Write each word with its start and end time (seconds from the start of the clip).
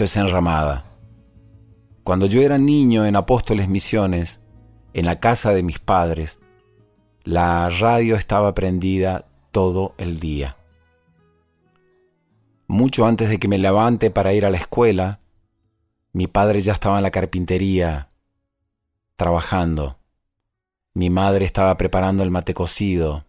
Es 0.00 0.16
Enramada. 0.16 0.86
Cuando 2.04 2.24
yo 2.24 2.40
era 2.40 2.56
niño 2.56 3.04
en 3.04 3.16
Apóstoles 3.16 3.68
Misiones, 3.68 4.40
en 4.94 5.04
la 5.04 5.20
casa 5.20 5.52
de 5.52 5.62
mis 5.62 5.78
padres, 5.78 6.40
la 7.22 7.68
radio 7.68 8.16
estaba 8.16 8.54
prendida 8.54 9.26
todo 9.50 9.94
el 9.98 10.18
día. 10.18 10.56
Mucho 12.66 13.04
antes 13.04 13.28
de 13.28 13.38
que 13.38 13.46
me 13.46 13.58
levante 13.58 14.10
para 14.10 14.32
ir 14.32 14.46
a 14.46 14.50
la 14.50 14.56
escuela, 14.56 15.18
mi 16.14 16.26
padre 16.26 16.62
ya 16.62 16.72
estaba 16.72 16.96
en 16.96 17.02
la 17.02 17.10
carpintería, 17.10 18.08
trabajando. 19.16 19.98
Mi 20.94 21.10
madre 21.10 21.44
estaba 21.44 21.76
preparando 21.76 22.22
el 22.22 22.30
mate 22.30 22.54
cocido. 22.54 23.26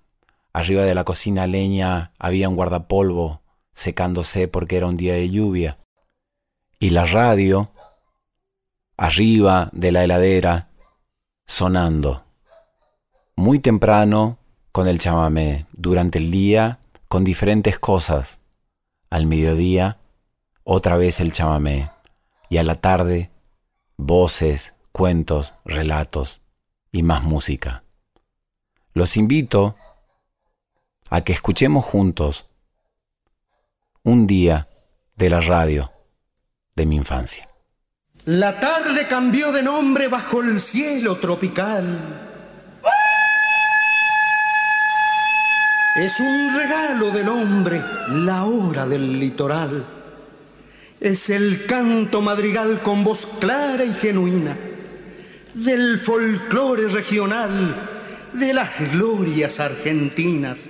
Arriba 0.53 0.86
de 0.86 0.95
la 0.95 1.03
cocina 1.03 1.47
leña 1.47 2.14
había 2.17 2.47
un 2.47 2.55
guardapolvo 2.55 3.42
secándose 3.73 4.47
porque 4.47 4.77
era 4.77 4.88
un 4.88 4.95
día 4.95 5.16
de 5.16 5.30
lluvia. 5.30 5.77
Y 6.84 6.90
la 6.90 7.06
radio, 7.06 7.70
arriba 8.98 9.70
de 9.72 9.92
la 9.92 10.04
heladera, 10.04 10.72
sonando. 11.46 12.26
Muy 13.36 13.60
temprano 13.60 14.40
con 14.72 14.88
el 14.88 14.98
chamamé, 14.98 15.68
durante 15.73 16.18
el 16.18 16.32
día 16.32 16.80
con 17.08 17.23
diferentes 17.23 17.78
cosas. 17.78 18.40
Al 19.12 19.28
mediodía, 19.28 20.00
otra 20.64 20.98
vez 20.98 21.22
el 21.22 21.34
chamamé. 21.34 21.92
Y 22.50 22.58
a 22.58 22.64
la 22.64 22.73
tarde, 22.73 23.30
voces, 23.98 24.73
cuentos, 24.92 25.54
relatos 25.64 26.42
y 26.92 27.04
más 27.04 27.22
música. 27.22 27.84
Los 28.94 29.17
invito 29.17 29.76
a 31.11 31.22
que 31.22 31.32
escuchemos 31.32 31.86
juntos 31.86 32.48
un 34.02 34.26
día 34.26 34.67
de 35.16 35.30
la 35.30 35.42
radio 35.42 35.91
de 36.76 36.86
mi 36.86 36.95
infancia. 36.95 37.48
La 38.26 38.59
tarde 38.59 39.08
cambió 39.08 39.52
de 39.52 39.64
nombre 39.64 40.08
bajo 40.08 40.42
el 40.42 40.59
cielo 40.59 41.17
tropical. 41.17 42.30
Es 45.95 46.20
un 46.20 46.55
regalo 46.55 47.11
del 47.11 47.27
hombre 47.27 47.83
la 48.10 48.43
hora 48.43 48.86
del 48.86 49.20
litoral. 49.20 49.86
Es 50.99 51.30
el 51.30 51.65
canto 51.65 52.21
madrigal 52.21 52.81
con 52.83 53.04
voz 53.04 53.27
clara 53.39 53.83
y 53.83 53.93
genuina 53.93 54.55
del 55.54 55.99
folclore 55.99 56.87
regional 56.87 57.89
de 58.33 58.54
las 58.54 58.70
glorias 58.92 59.60
argentinas. 59.60 60.70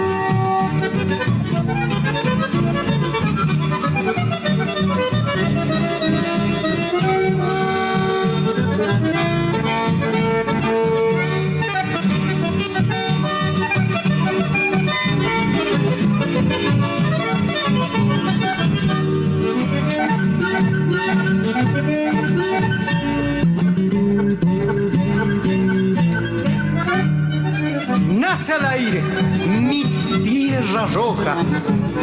Nace 28.21 28.53
al 28.53 28.63
aire 28.65 29.01
mi 29.47 29.83
tierra 30.23 30.85
roja 30.85 31.37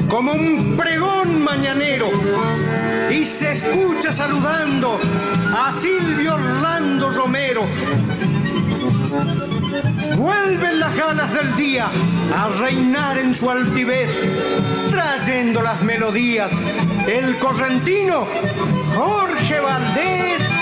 como 0.08 0.32
un 0.32 0.76
pregón 0.76 1.44
mañanero 1.44 2.10
y 3.08 3.24
se 3.24 3.52
escucha 3.52 4.12
saludando 4.12 4.98
a 5.56 5.72
Silvio 5.72 6.34
Orlando 6.34 7.10
Romero. 7.10 7.62
Vuelven 10.16 10.80
las 10.80 10.96
galas 10.96 11.32
del 11.32 11.54
día 11.54 11.88
a 12.36 12.48
reinar 12.48 13.16
en 13.18 13.32
su 13.32 13.48
altivez, 13.48 14.10
trayendo 14.90 15.62
las 15.62 15.80
melodías. 15.82 16.52
El 17.06 17.38
correntino 17.38 18.26
Jorge 18.96 19.60
Valdés. 19.60 20.57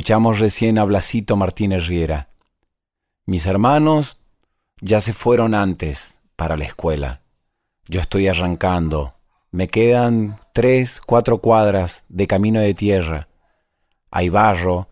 Escuchamos 0.00 0.38
recién 0.38 0.78
a 0.78 0.84
Blasito 0.84 1.36
Martínez 1.36 1.86
Riera. 1.86 2.30
Mis 3.26 3.46
hermanos 3.46 4.22
ya 4.80 4.98
se 5.02 5.12
fueron 5.12 5.54
antes 5.54 6.16
para 6.36 6.56
la 6.56 6.64
escuela. 6.64 7.20
Yo 7.86 8.00
estoy 8.00 8.26
arrancando. 8.26 9.12
Me 9.50 9.68
quedan 9.68 10.40
tres, 10.54 11.02
cuatro 11.04 11.42
cuadras 11.42 12.04
de 12.08 12.26
camino 12.26 12.60
de 12.60 12.72
tierra. 12.72 13.28
Hay 14.10 14.30
barro. 14.30 14.88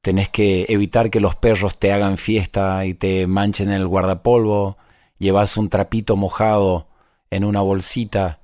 Tenés 0.00 0.28
que 0.28 0.66
evitar 0.68 1.10
que 1.10 1.20
los 1.20 1.34
perros 1.34 1.76
te 1.76 1.92
hagan 1.92 2.16
fiesta 2.16 2.86
y 2.86 2.94
te 2.94 3.26
manchen 3.26 3.70
en 3.70 3.80
el 3.80 3.88
guardapolvo. 3.88 4.76
Llevas 5.18 5.56
un 5.56 5.68
trapito 5.70 6.14
mojado 6.14 6.86
en 7.30 7.42
una 7.44 7.62
bolsita 7.62 8.38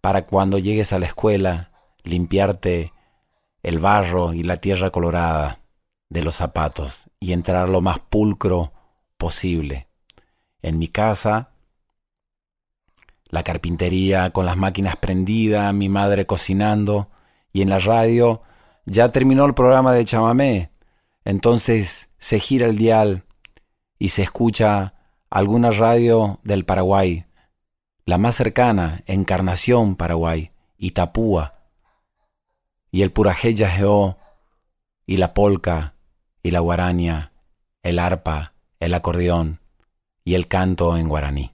para 0.00 0.24
cuando 0.24 0.58
llegues 0.58 0.94
a 0.94 0.98
la 0.98 1.04
escuela 1.04 1.72
limpiarte 2.04 2.94
el 3.62 3.78
barro 3.78 4.32
y 4.32 4.42
la 4.42 4.56
tierra 4.56 4.90
colorada 4.90 5.60
de 6.08 6.22
los 6.22 6.36
zapatos 6.36 7.08
y 7.20 7.32
entrar 7.32 7.68
lo 7.68 7.80
más 7.80 8.00
pulcro 8.00 8.72
posible. 9.16 9.88
En 10.60 10.78
mi 10.78 10.88
casa, 10.88 11.50
la 13.30 13.42
carpintería 13.42 14.30
con 14.30 14.44
las 14.44 14.56
máquinas 14.56 14.96
prendidas, 14.96 15.72
mi 15.72 15.88
madre 15.88 16.26
cocinando 16.26 17.08
y 17.52 17.62
en 17.62 17.70
la 17.70 17.78
radio 17.78 18.42
ya 18.84 19.10
terminó 19.10 19.46
el 19.46 19.54
programa 19.54 19.92
de 19.92 20.04
chamamé. 20.04 20.70
Entonces 21.24 22.10
se 22.18 22.38
gira 22.38 22.66
el 22.66 22.76
dial 22.76 23.24
y 23.98 24.08
se 24.08 24.22
escucha 24.22 24.94
alguna 25.30 25.70
radio 25.70 26.40
del 26.42 26.64
Paraguay, 26.64 27.24
la 28.04 28.18
más 28.18 28.34
cercana, 28.34 29.02
Encarnación, 29.06 29.96
Paraguay, 29.96 30.50
Itapúa, 30.76 31.61
y 32.92 33.02
el 33.02 33.10
purajé 33.10 33.54
yajeó, 33.54 34.18
y 35.06 35.16
la 35.16 35.34
polca, 35.34 35.96
y 36.42 36.50
la 36.50 36.60
guarania, 36.60 37.32
el 37.82 37.98
arpa, 37.98 38.54
el 38.78 38.94
acordeón, 38.94 39.60
y 40.24 40.34
el 40.34 40.46
canto 40.46 40.96
en 40.96 41.08
guaraní. 41.08 41.52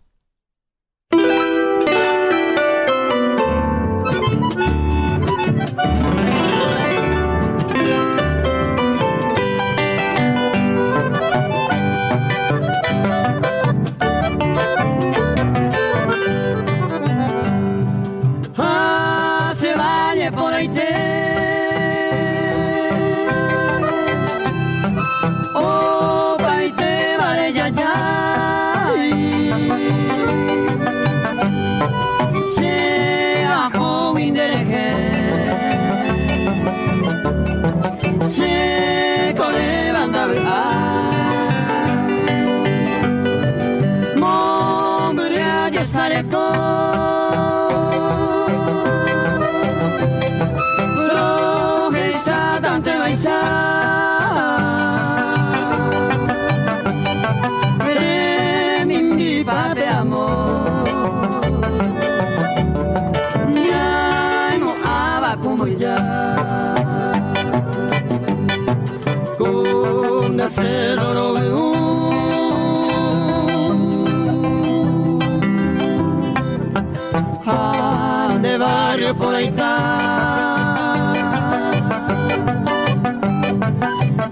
Está. 79.41 81.13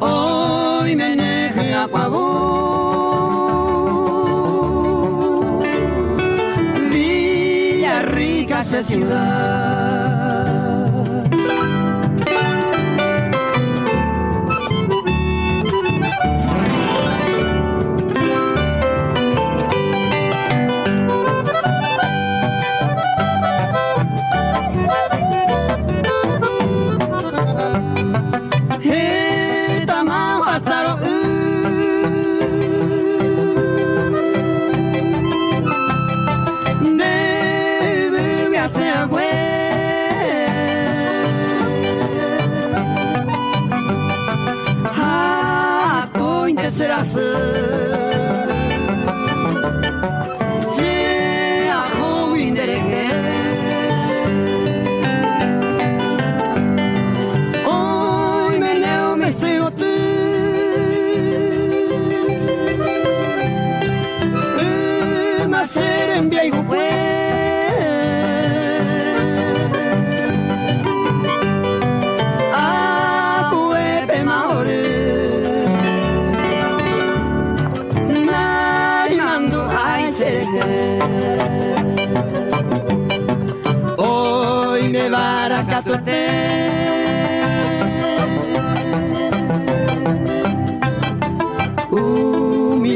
Hoy 0.00 0.96
me 0.96 1.16
neje 1.16 1.74
a 1.74 1.88
Villa 6.90 8.02
Rica, 8.02 8.60
esa 8.60 8.82
ciudad. 8.82 9.85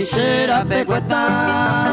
Mishera 0.00 0.64
Pecuetá. 0.64 1.89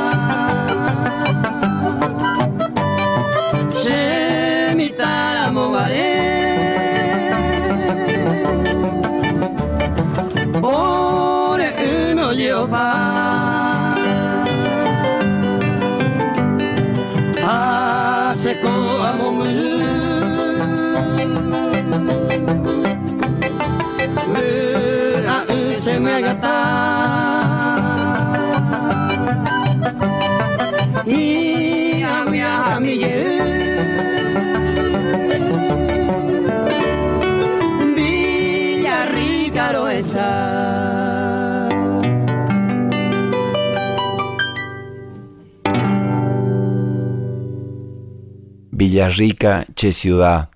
Villarrica, 48.98 49.64
che 49.76 49.92
ciudad. 49.92 50.50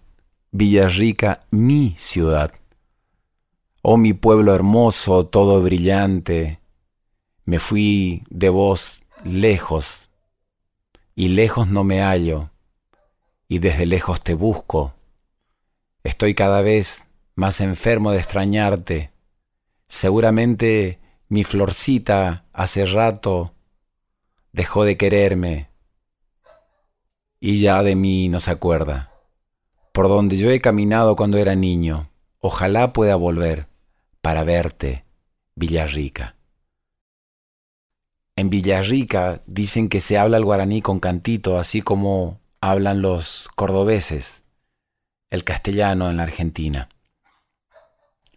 Villarrica, 0.50 1.42
mi 1.52 1.94
ciudad. 1.96 2.52
Oh 3.84 3.98
mi 3.98 4.16
pueblo 4.16 4.56
hermoso, 4.56 5.28
todo 5.28 5.62
brillante, 5.62 6.60
me 7.46 7.60
fui 7.60 8.24
de 8.32 8.50
vos 8.50 9.00
lejos, 9.24 10.10
y 11.14 11.28
lejos 11.28 11.68
no 11.68 11.84
me 11.84 12.02
hallo, 12.02 12.50
y 13.48 13.60
desde 13.60 13.86
lejos 13.86 14.22
te 14.22 14.34
busco. 14.34 14.96
Estoy 16.04 16.34
cada 16.34 16.62
vez 16.62 17.04
más 17.36 17.62
enfermo 17.62 18.12
de 18.12 18.18
extrañarte. 18.18 19.12
Seguramente 19.88 21.00
mi 21.30 21.44
florcita 21.44 22.46
hace 22.54 22.88
rato 22.88 23.54
dejó 24.52 24.84
de 24.84 24.98
quererme 24.98 25.71
y 27.44 27.60
ya 27.60 27.82
de 27.82 27.96
mí 27.96 28.30
no 28.30 28.40
se 28.40 28.52
acuerda. 28.52 29.12
Por 29.92 30.08
donde 30.08 30.38
yo 30.38 30.52
he 30.52 30.62
caminado 30.62 31.16
cuando 31.16 31.38
era 31.38 31.56
niño, 31.56 32.10
ojalá 32.40 32.94
pueda 32.94 33.16
volver 33.16 33.68
para 34.22 34.44
verte, 34.44 35.04
Villarrica. 35.56 36.36
En 38.38 38.50
Villarrica 38.50 39.42
dicen 39.48 39.90
que 39.90 40.00
se 40.00 40.18
habla 40.18 40.38
el 40.38 40.46
guaraní 40.46 40.82
con 40.82 41.00
cantito, 41.00 41.58
así 41.58 41.82
como 41.82 42.40
hablan 42.62 43.02
los 43.02 43.50
cordobeses, 43.56 44.46
el 45.32 45.44
castellano 45.44 46.10
en 46.12 46.18
la 46.18 46.24
Argentina. 46.24 46.90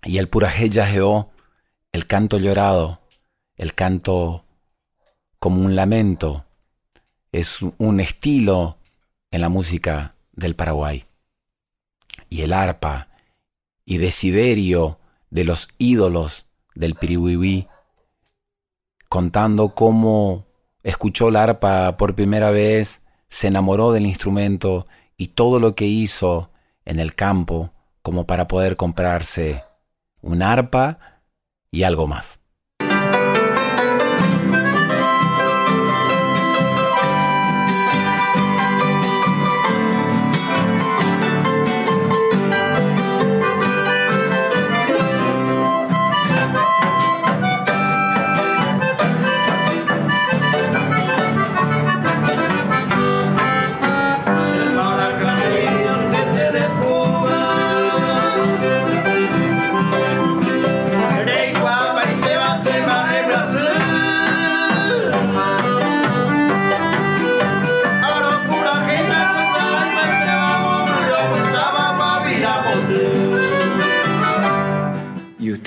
Y 0.03 0.17
el 0.17 0.29
purajé 0.29 0.71
yajeó, 0.71 1.31
el 1.93 2.07
canto 2.07 2.39
llorado, 2.39 3.01
el 3.57 3.75
canto 3.75 4.47
como 5.39 5.63
un 5.63 5.77
lamento, 5.77 6.47
es 7.33 7.61
un 7.61 8.01
estilo 8.01 8.79
en 9.35 9.41
la 9.41 9.49
música 9.49 10.13
del 10.33 10.55
Paraguay. 10.55 11.07
Y 12.31 12.43
el 12.43 12.53
arpa 12.53 13.09
y 13.85 13.99
desiderio 13.99 15.01
de 15.31 15.43
los 15.43 15.71
ídolos 15.77 16.47
del 16.77 16.95
Pirihuihuí, 16.95 17.67
contando 19.09 19.75
cómo 19.75 20.47
escuchó 20.85 21.29
el 21.29 21.37
arpa 21.37 21.97
por 21.97 22.15
primera 22.15 22.51
vez, 22.51 23.05
se 23.27 23.49
enamoró 23.49 23.91
del 23.91 24.07
instrumento 24.07 24.87
y 25.17 25.29
todo 25.29 25.59
lo 25.59 25.75
que 25.75 25.87
hizo 25.87 26.53
en 26.85 27.01
el 27.01 27.17
campo 27.17 27.73
como 28.03 28.29
para 28.29 28.47
poder 28.47 28.77
comprarse 28.77 29.65
un 30.23 30.43
arpa 30.43 31.01
y 31.73 31.83
algo 31.83 32.07
más. 32.07 32.39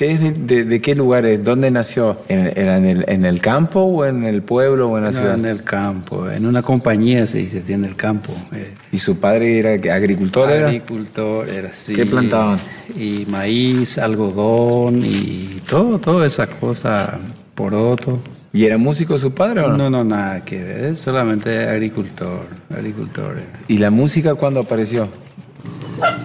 De, 0.06 0.82
qué 0.82 0.96
lugares? 0.96 1.44
¿Dónde 1.44 1.72
nació? 1.72 2.22
¿Era 2.28 2.78
en 2.78 2.86
el, 2.86 3.06
en 3.08 3.26
el, 3.26 3.42
campo 3.42 3.82
o 3.82 4.06
en 4.06 4.24
el 4.24 4.44
pueblo 4.44 4.90
o 4.90 4.98
en 4.98 5.06
la 5.06 5.12
ciudad? 5.12 5.34
En 5.34 5.46
el 5.46 5.64
campo, 5.64 6.30
en 6.30 6.46
una 6.46 6.62
compañía 6.62 7.26
se 7.28 7.40
dice, 7.40 7.64
en 7.74 7.86
el 7.86 7.96
campo. 7.96 8.34
Eh. 8.54 8.76
¿Y 8.92 9.00
su 9.00 9.20
padre 9.20 9.60
era 9.60 9.96
agricultor? 9.96 10.52
Agricultor, 10.52 11.50
era, 11.50 11.70
así. 11.70 11.94
¿Qué 11.94 12.06
plantaban? 12.06 12.60
Y 12.96 13.26
maíz, 13.28 13.98
algodón 13.98 15.02
y 15.04 15.62
todo, 15.68 16.00
toda 16.00 16.28
esa 16.28 16.48
cosa, 16.48 17.18
poroto. 17.56 18.22
¿Y 18.54 18.66
era 18.66 18.78
músico 18.78 19.18
su 19.18 19.34
padre 19.34 19.62
o 19.62 19.70
no? 19.70 19.78
No, 19.78 19.90
no, 19.90 20.04
nada 20.04 20.46
que 20.46 20.64
ver, 20.64 20.96
solamente 20.96 21.70
agricultor, 21.70 22.46
agricultor. 22.70 23.36
¿Y 23.68 23.78
la 23.78 23.92
música 23.92 24.36
cuándo 24.36 24.62
apareció? 24.62 25.10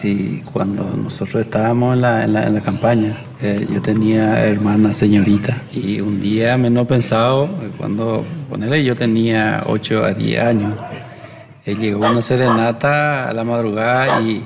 Y 0.03 0.41
cuando 0.53 0.85
nosotros 0.97 1.45
estábamos 1.45 1.95
en 1.95 2.03
la, 2.03 2.25
en 2.25 2.55
la, 2.55 2.61
campaña, 2.61 3.15
eh, 3.41 3.67
yo 3.71 3.81
tenía 3.81 4.45
hermana 4.45 4.93
señorita. 4.95 5.63
Y 5.73 6.01
un 6.01 6.21
día 6.21 6.57
menos 6.57 6.87
pensado, 6.87 7.49
cuando, 7.79 8.25
ponele, 8.49 8.83
yo 8.85 8.97
tenía 8.97 9.63
8 9.67 10.05
a 10.05 10.15
10 10.15 10.43
años, 10.43 10.75
él 11.65 11.79
llegó 11.79 12.09
una 12.09 12.23
serenata 12.23 13.29
a 13.29 13.33
la 13.33 13.45
madrugada 13.45 14.21
y 14.21 14.45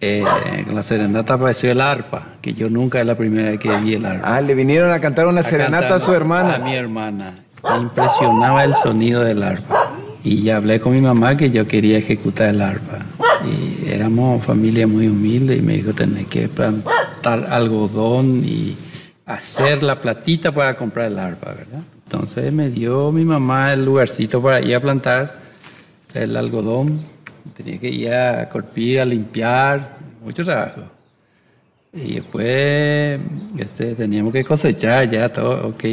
eh, 0.00 0.24
en 0.66 0.74
la 0.74 0.82
serenata 0.82 1.34
apareció 1.34 1.70
el 1.70 1.80
arpa, 1.80 2.22
que 2.40 2.54
yo 2.54 2.68
nunca 2.68 3.00
es 3.00 3.06
la 3.06 3.16
primera 3.16 3.50
vez 3.50 3.60
que 3.60 3.74
vi 3.78 3.94
el 3.94 4.06
arpa. 4.06 4.36
Ah, 4.36 4.40
le 4.40 4.54
vinieron 4.54 4.90
a 4.92 5.00
cantar 5.00 5.26
una 5.26 5.42
serenata 5.42 5.94
a 5.94 5.98
su 5.98 6.12
hermana. 6.12 6.56
A 6.56 6.58
mi 6.58 6.74
hermana. 6.74 7.34
Me 7.62 7.78
impresionaba 7.82 8.64
el 8.64 8.74
sonido 8.74 9.22
del 9.22 9.42
arpa. 9.42 9.92
Y 10.24 10.42
ya 10.42 10.56
hablé 10.56 10.80
con 10.80 10.92
mi 10.92 11.00
mamá 11.00 11.36
que 11.36 11.50
yo 11.50 11.66
quería 11.66 11.98
ejecutar 11.98 12.48
el 12.48 12.62
arpa. 12.62 12.98
Y 13.44 13.88
éramos 13.90 14.44
familia 14.44 14.86
muy 14.86 15.08
humilde 15.08 15.56
y 15.56 15.62
me 15.62 15.74
dijo, 15.74 15.92
tenés 15.92 16.26
que 16.26 16.48
plantar 16.48 17.46
algodón 17.50 18.42
y 18.44 18.76
hacer 19.26 19.82
la 19.82 20.00
platita 20.00 20.52
para 20.52 20.76
comprar 20.76 21.06
el 21.06 21.18
arpa, 21.18 21.52
¿verdad? 21.52 21.82
Entonces 22.04 22.52
me 22.52 22.70
dio 22.70 23.12
mi 23.12 23.24
mamá 23.24 23.72
el 23.72 23.84
lugarcito 23.84 24.42
para 24.42 24.60
ir 24.60 24.74
a 24.74 24.80
plantar 24.80 25.30
el 26.14 26.36
algodón. 26.36 27.00
Tenía 27.56 27.78
que 27.78 27.88
ir 27.88 28.12
a 28.12 28.48
corpir, 28.48 29.00
a 29.00 29.04
limpiar, 29.04 29.96
mucho 30.22 30.44
trabajo. 30.44 30.82
Y 31.92 32.14
después 32.14 33.20
este, 33.58 33.94
teníamos 33.94 34.32
que 34.32 34.44
cosechar 34.44 35.08
ya 35.08 35.32
todo, 35.32 35.68
ok. 35.68 35.84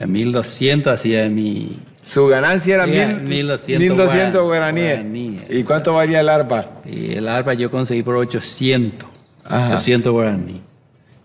A 0.00 0.06
1200 0.06 0.92
hacía 0.92 1.28
mi, 1.28 1.76
su 2.08 2.26
ganancia 2.26 2.76
era 2.76 2.86
mil, 2.86 3.20
1200, 3.20 4.42
guaraníes. 4.42 5.04
¿Y 5.50 5.62
cuánto 5.62 5.92
valía 5.92 6.20
el 6.20 6.30
arpa? 6.30 6.80
Y 6.86 7.12
el 7.12 7.28
arpa 7.28 7.52
yo 7.52 7.70
conseguí 7.70 8.02
por 8.02 8.16
800. 8.16 9.06
800 9.44 10.10
guaraníes. 10.10 10.62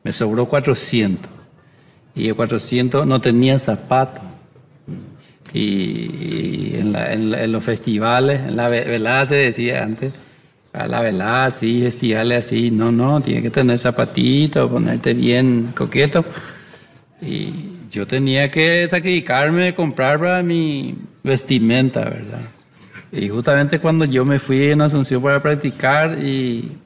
Me 0.04 0.12
sobró 0.12 0.46
400. 0.46 1.32
Y 2.16 2.28
el 2.28 2.36
400 2.36 3.08
no 3.08 3.22
tenía 3.22 3.58
zapatos. 3.60 4.26
Y, 5.54 6.76
en, 6.76 7.52
los 7.52 7.64
festivales, 7.64 8.42
en 8.42 8.58
la 8.58 8.68
velada 8.68 9.26
se 9.26 9.36
decía 9.36 9.84
antes, 9.84 10.12
a 10.74 10.86
la 10.88 11.00
velada 11.00 11.50
sí, 11.52 11.82
festivales 11.82 12.48
así, 12.48 12.72
no, 12.72 12.92
no, 12.92 13.22
tiene 13.22 13.42
que 13.42 13.52
tener 13.52 13.80
zapatitos, 13.80 14.70
ponerte 14.70 15.14
bien 15.14 15.72
coqueto. 15.74 16.26
Y 17.22 17.73
yo 17.94 18.08
tenía 18.08 18.50
que 18.50 18.88
sacrificarme, 18.90 19.76
comprar 19.76 20.20
para 20.20 20.42
mi 20.42 20.96
vestimenta, 21.24 22.04
¿verdad? 22.04 22.42
Y 23.12 23.30
justamente 23.30 23.80
cuando 23.80 24.04
yo 24.06 24.26
me 24.26 24.40
fui 24.40 24.72
en 24.72 24.82
Asunción 24.82 25.22
para 25.22 25.40
practicar 25.40 26.18
y, 26.20 26.80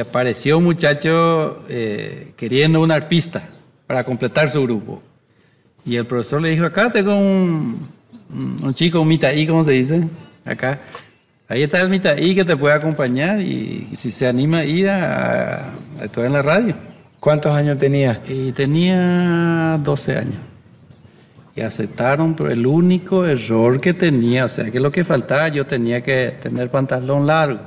apareció 0.00 0.56
un 0.56 0.64
muchacho 0.64 1.62
eh, 1.68 2.32
queriendo 2.36 2.80
un 2.80 2.90
arpista 2.90 3.46
para 3.86 4.02
completar 4.02 4.48
su 4.48 4.62
grupo. 4.62 5.02
Y 5.84 5.96
el 5.96 6.06
profesor 6.06 6.40
le 6.40 6.48
dijo, 6.48 6.64
acá 6.64 6.90
tengo 6.90 7.14
un, 7.14 7.78
un 8.62 8.74
chico, 8.74 9.02
un 9.02 9.08
mitaí, 9.08 9.46
¿cómo 9.46 9.62
se 9.62 9.72
dice? 9.72 10.08
Acá. 10.46 10.80
Ahí 11.48 11.62
está 11.62 11.80
el 11.82 11.90
mitaí 11.90 12.34
que 12.34 12.44
te 12.46 12.56
puede 12.56 12.74
acompañar 12.74 13.40
y, 13.42 13.90
si 13.94 14.10
se 14.10 14.26
anima 14.26 14.60
a 14.60 14.64
ir 14.64 14.88
a, 14.88 15.68
a, 15.68 16.24
en 16.24 16.32
la 16.32 16.40
radio. 16.40 16.74
¿Cuántos 17.20 17.52
años 17.52 17.76
tenía? 17.76 18.22
Y 18.26 18.52
tenía 18.52 19.78
12 19.82 20.16
años. 20.16 20.45
Y 21.56 21.62
aceptaron, 21.62 22.34
pero 22.34 22.50
el 22.50 22.66
único 22.66 23.24
error 23.24 23.80
que 23.80 23.94
tenía, 23.94 24.44
o 24.44 24.48
sea, 24.48 24.70
que 24.70 24.78
lo 24.78 24.92
que 24.92 25.04
faltaba, 25.04 25.48
yo 25.48 25.66
tenía 25.66 26.02
que 26.02 26.36
tener 26.40 26.70
pantalón 26.70 27.26
largo. 27.26 27.60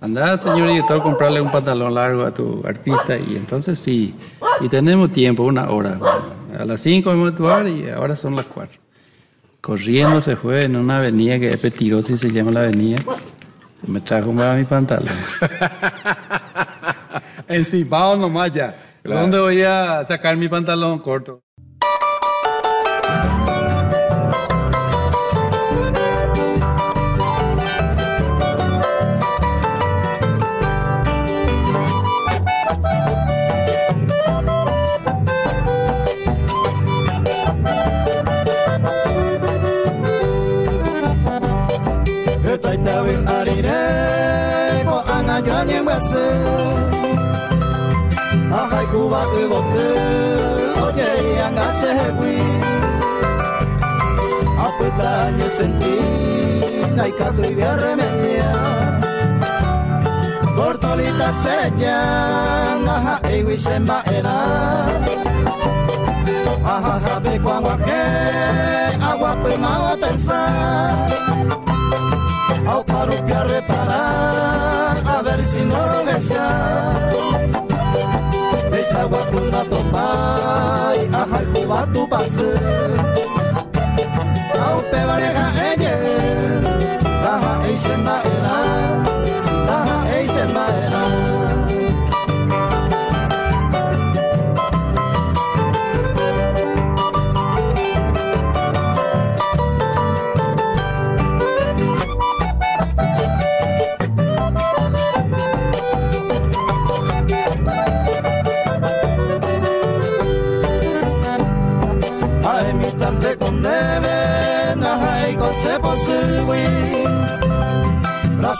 Andá, 0.00 0.36
señor 0.36 0.68
editor, 0.68 1.00
comprarle 1.00 1.40
un 1.40 1.52
pantalón 1.52 1.94
largo 1.94 2.24
a 2.24 2.34
tu 2.34 2.60
artista 2.66 3.16
y 3.16 3.36
entonces 3.36 3.78
sí, 3.78 4.12
y 4.60 4.68
tenemos 4.68 5.12
tiempo, 5.12 5.44
una 5.44 5.70
hora. 5.70 5.96
A 6.58 6.64
las 6.64 6.80
5 6.80 7.08
vamos 7.08 7.26
a 7.26 7.28
actuar 7.30 7.68
y 7.68 7.88
ahora 7.88 8.16
son 8.16 8.34
las 8.34 8.46
4. 8.46 8.80
Corriendo 9.60 10.20
se 10.20 10.34
fue 10.34 10.64
en 10.64 10.74
una 10.74 10.98
avenida 10.98 11.38
que 11.38 11.52
es 11.52 11.56
Petirosi, 11.56 12.16
se 12.16 12.32
llama 12.32 12.50
la 12.50 12.60
avenida. 12.62 12.98
Se 13.80 13.86
me 13.86 14.00
trajo 14.00 14.32
mi 14.32 14.64
pantalón. 14.64 15.14
Encima 17.48 18.16
nomás 18.16 18.52
ya. 18.52 18.76
¿Dónde 19.04 19.38
voy 19.38 19.62
a 19.62 20.04
sacar 20.04 20.36
mi 20.36 20.48
pantalón 20.48 20.98
corto? 20.98 21.42
Kuwa 49.12 49.26
igote 49.44 49.88
oye 50.84 51.42
anga 51.44 51.74
sehewi 51.74 52.36
Apetanya 54.64 55.50
senti 55.50 55.96
nai 56.96 57.12
kato 57.12 57.42
i 57.44 57.54
remedia 57.54 58.52
Tortolita 60.56 61.28
sereja 61.32 61.98
naha 62.84 63.20
ewi 63.28 63.58
semba 63.58 64.02
era. 64.06 64.38
Aha 66.64 67.00
habe 67.04 67.38
kwa 67.38 67.60
wake 67.60 68.02
agua 69.10 69.36
primava 69.44 69.96
pensar. 70.00 71.12
Ao 72.66 72.82
para 72.84 73.44
reparar 73.44 74.96
a 75.04 75.22
ver 75.22 75.44
si 75.46 75.64
no 75.64 75.76
regresa 75.92 76.48
Deixa 77.52 77.61
sawa 78.92 79.20
kuna 79.32 79.60
topai 79.72 81.00
a 81.20 81.22
hai 81.32 81.44
huwa 81.52 81.80
tu 81.92 82.02
pasu 82.12 82.48
au 84.66 84.78
pe 84.90 85.00
ga 85.08 85.46
ege 85.72 85.94
ha 87.24 87.32
ha 87.44 87.52
ei 87.68 88.91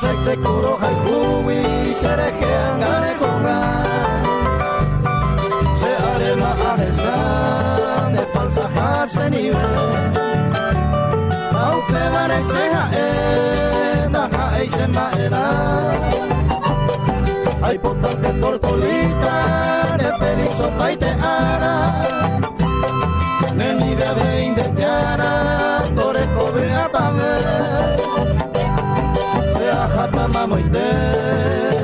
Rasek 0.03 0.43
kuro 0.43 0.75
hai 0.83 0.95
hui 1.07 1.95
Serejean 1.95 2.83
are 2.83 3.12
konga 3.23 3.59
Se 5.79 5.91
arema 6.11 6.51
ahesan 6.71 8.11
De 8.17 8.25
falsa 8.35 8.67
hase 8.75 9.31
nivel 9.31 9.77
Au 11.55 11.79
plebare 11.87 12.41
se 12.51 12.65
hae 12.75 13.07
Da 14.15 14.25
hae 14.35 14.67
se 14.75 14.87
maera 14.97 15.47
Hay 17.62 17.79
potante 17.79 18.33
tortolita 18.43 19.37
De 20.03 20.11
feliz 20.19 20.61
o 20.67 20.71
paite 20.79 21.11
ara 21.35 21.75
Neni 23.55 23.95
de 23.95 24.11
veinte 24.19 24.67
yara 24.83 25.72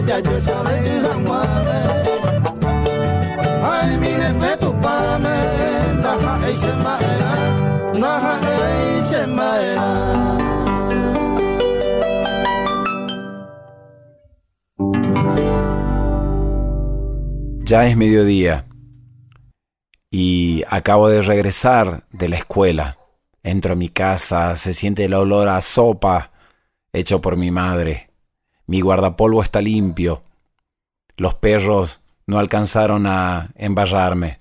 ya 0.06 0.20
Ya 17.64 17.86
es 17.86 17.96
mediodía 17.96 18.64
y 20.10 20.64
acabo 20.68 21.10
de 21.10 21.20
regresar 21.20 22.04
de 22.12 22.28
la 22.28 22.36
escuela. 22.36 22.98
Entro 23.42 23.74
a 23.74 23.76
mi 23.76 23.88
casa, 23.88 24.56
se 24.56 24.72
siente 24.72 25.04
el 25.04 25.14
olor 25.14 25.48
a 25.48 25.60
sopa 25.60 26.32
hecho 26.92 27.20
por 27.20 27.36
mi 27.36 27.50
madre. 27.50 28.07
Mi 28.68 28.82
guardapolvo 28.82 29.42
está 29.42 29.62
limpio. 29.62 30.22
Los 31.16 31.34
perros 31.34 32.00
no 32.26 32.38
alcanzaron 32.38 33.06
a 33.06 33.50
embarrarme. 33.56 34.40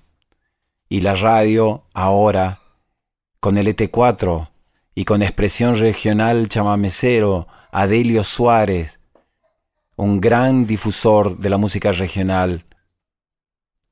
Y 0.90 1.02
la 1.02 1.16
radio 1.16 1.86
ahora, 1.94 2.62
con 3.40 3.58
el 3.58 3.68
ET4 3.68 4.50
y 4.94 5.06
con 5.06 5.24
expresión 5.24 5.80
regional 5.80 6.50
chamamecero, 6.50 7.48
Adelio 7.72 8.22
Suárez, 8.24 9.00
un 9.96 10.20
gran 10.20 10.68
difusor 10.68 11.38
de 11.38 11.50
la 11.50 11.58
música 11.58 11.94
regional, 11.94 12.66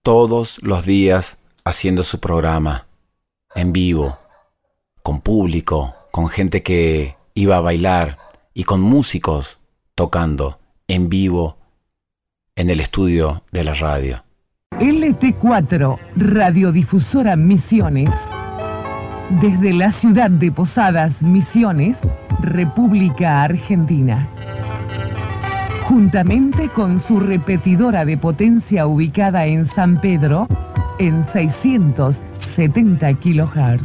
todos 0.04 0.62
los 0.62 0.86
días 0.86 1.38
haciendo 1.64 2.04
su 2.04 2.20
programa, 2.20 2.88
en 3.56 3.72
vivo 3.72 4.20
con 5.02 5.22
público, 5.22 5.96
con 6.12 6.28
gente 6.28 6.62
que 6.62 7.16
iba 7.36 7.56
a 7.56 7.62
bailar 7.62 8.18
y 8.54 8.64
con 8.64 8.82
músicos 8.82 9.60
tocando 9.96 10.60
en 10.90 11.08
vivo 11.08 11.58
en 12.56 12.70
el 12.70 12.82
estudio 12.82 13.44
de 13.52 13.64
la 13.64 13.74
radio. 13.74 14.24
LT4, 14.72 15.98
Radiodifusora 16.18 17.38
Misiones, 17.38 18.10
desde 19.42 19.74
la 19.74 19.94
ciudad 19.94 20.30
de 20.30 20.52
Posadas, 20.52 21.14
Misiones, 21.22 21.98
República 22.42 23.44
Argentina. 23.44 24.30
Juntamente 25.88 26.70
con 26.70 27.02
su 27.04 27.20
repetidora 27.20 28.04
de 28.04 28.18
potencia 28.18 28.88
ubicada 28.88 29.46
en 29.46 29.70
San 29.76 30.02
Pedro, 30.02 30.48
en 31.00 31.26
670 31.32 33.14
kHz. 33.14 33.82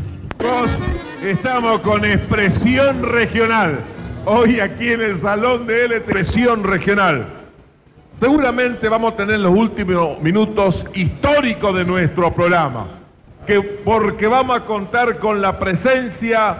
Estamos 1.22 1.80
con 1.82 2.04
expresión 2.04 3.02
regional. 3.02 3.99
Hoy 4.26 4.60
aquí 4.60 4.92
en 4.92 5.00
el 5.00 5.20
salón 5.22 5.66
de 5.66 5.86
L, 5.86 5.96
expresión 5.96 6.62
regional. 6.62 7.26
Seguramente 8.18 8.86
vamos 8.88 9.14
a 9.14 9.16
tener 9.16 9.40
los 9.40 9.56
últimos 9.56 10.20
minutos 10.20 10.84
históricos 10.92 11.74
de 11.74 11.86
nuestro 11.86 12.30
programa, 12.34 12.86
que 13.46 13.62
porque 13.62 14.26
vamos 14.26 14.58
a 14.58 14.66
contar 14.66 15.18
con 15.18 15.40
la 15.40 15.58
presencia 15.58 16.54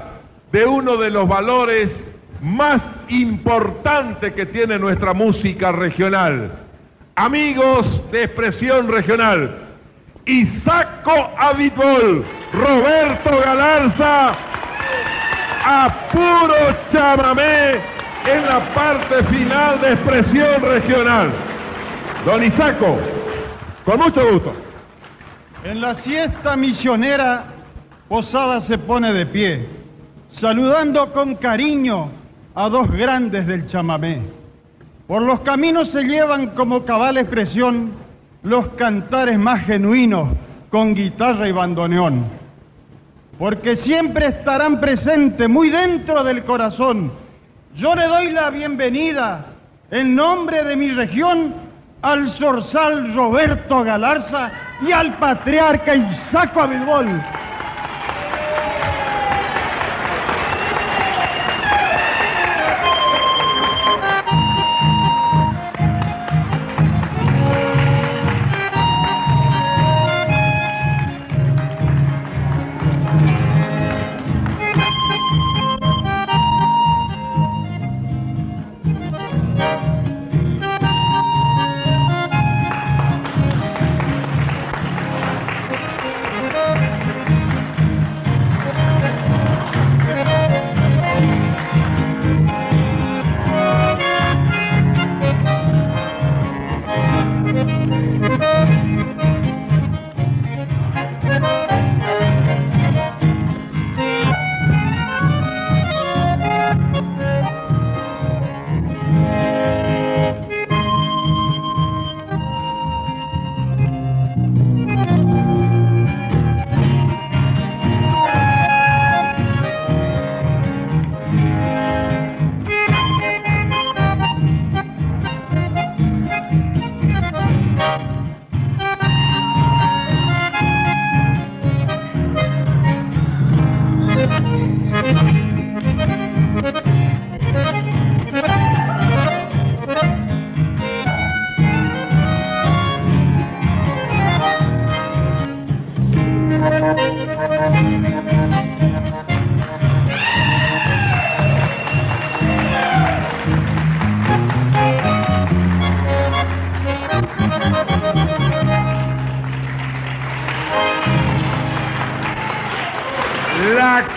de 0.51 0.64
uno 0.64 0.96
de 0.96 1.11
los 1.11 1.29
valores 1.29 1.90
más 2.40 2.81
importantes 3.09 4.33
que 4.33 4.46
tiene 4.46 4.79
nuestra 4.79 5.12
música 5.12 5.70
regional. 5.70 6.53
Amigos 7.14 8.11
de 8.11 8.25
expresión 8.25 8.88
regional, 8.88 9.55
Isaco 10.25 11.31
Abitbol, 11.37 12.25
Roberto 12.55 13.31
Galarza, 13.44 14.35
a 15.64 16.09
puro 16.12 16.77
chamamé 16.90 17.81
en 18.27 18.46
la 18.46 18.75
parte 18.75 19.23
final 19.25 19.81
de 19.81 19.92
expresión 19.92 20.62
regional. 20.62 21.31
Don 22.25 22.42
Isaco, 22.42 22.99
con 23.85 23.99
mucho 23.99 24.33
gusto. 24.33 24.53
En 25.64 25.81
la 25.81 25.94
siesta 25.96 26.57
misionera, 26.57 27.44
Posada 28.09 28.62
se 28.62 28.77
pone 28.77 29.12
de 29.12 29.25
pie, 29.27 29.68
saludando 30.33 31.12
con 31.12 31.37
cariño 31.37 32.09
a 32.57 32.68
dos 32.68 32.90
grandes 32.90 33.46
del 33.46 33.68
chamamé. 33.68 34.20
Por 35.07 35.23
los 35.23 35.40
caminos 35.40 35.90
se 35.90 36.03
llevan 36.03 36.49
como 36.49 36.85
cabal 36.85 37.18
expresión 37.18 37.92
los 38.42 38.66
cantares 38.70 39.38
más 39.38 39.64
genuinos 39.64 40.29
con 40.70 40.94
guitarra 40.94 41.49
y 41.49 41.53
bandoneón, 41.53 42.25
porque 43.40 43.76
siempre 43.76 44.26
estarán 44.26 44.81
presentes 44.81 45.48
muy 45.48 45.70
dentro 45.70 46.22
del 46.22 46.44
corazón. 46.44 47.11
Yo 47.74 47.94
le 47.94 48.05
doy 48.05 48.33
la 48.33 48.50
bienvenida 48.50 49.46
en 49.90 50.14
nombre 50.14 50.62
de 50.62 50.76
mi 50.76 50.90
región 50.90 51.55
al 52.03 52.33
zorzal 52.33 53.14
Roberto 53.14 53.83
Galarza 53.83 54.50
y 54.87 54.92
al 54.92 55.14
patriarca 55.14 55.94
Isaco 55.94 56.61
Abidbol. 56.61 57.07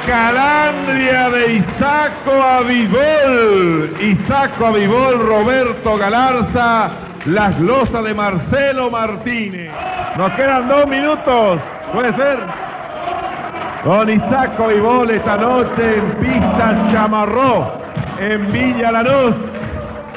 Calandria 0.06 1.30
de 1.30 1.54
Isaco 1.56 2.32
Avivol. 2.32 3.94
Isaco 4.02 4.68
Avivol, 4.68 5.20
Roberto 5.20 5.98
Galarza. 5.98 6.92
Las 7.26 7.58
glosas 7.60 8.04
de 8.04 8.14
Marcelo 8.14 8.92
Martínez. 8.92 9.72
Nos 10.18 10.32
quedan 10.34 10.68
dos 10.68 10.88
minutos. 10.88 11.60
¿Puede 11.94 12.14
ser? 12.16 12.40
Con 13.84 14.10
Isaco 14.10 14.66
Avivol 14.66 15.12
esta 15.12 15.38
noche 15.38 15.98
en 15.98 16.12
Pista 16.20 16.90
Chamarró, 16.92 17.74
en 18.20 18.52
Villa 18.52 18.92
Lanús. 18.92 19.36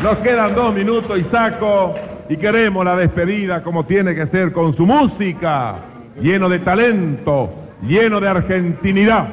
Nos 0.02 0.18
quedan 0.18 0.54
dos 0.54 0.74
minutos, 0.74 1.18
Isaco, 1.18 1.94
y 2.28 2.36
queremos 2.36 2.84
la 2.84 2.96
despedida 2.96 3.62
como 3.62 3.84
tiene 3.84 4.14
que 4.14 4.26
ser 4.26 4.52
con 4.52 4.76
su 4.76 4.84
música, 4.84 5.76
lleno 6.20 6.48
de 6.48 6.58
talento, 6.60 7.50
lleno 7.82 8.20
de 8.20 8.28
argentinidad, 8.28 9.26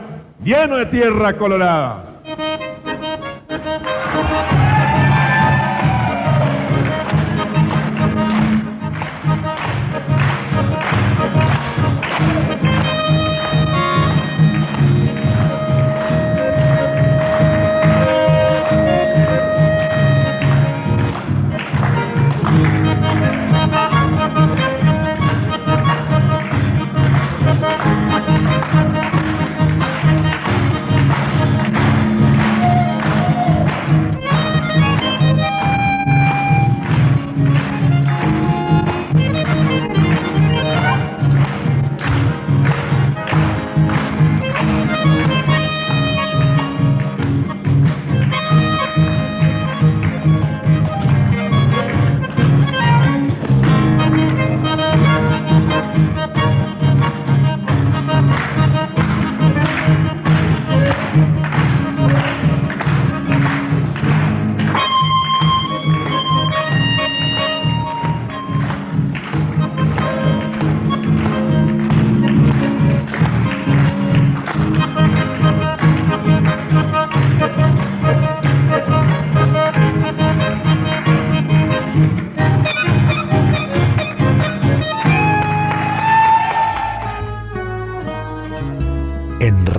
lleno 0.44 0.78
de 0.78 0.86
tierra 0.88 1.38
colorada. 1.38 2.13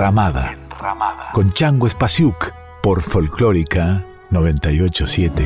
Ramada, 0.04 0.54
con 1.32 1.54
Chango 1.54 1.86
Espasiuk 1.86 2.52
por 2.82 3.00
Folclórica 3.00 4.04
987. 4.28 5.42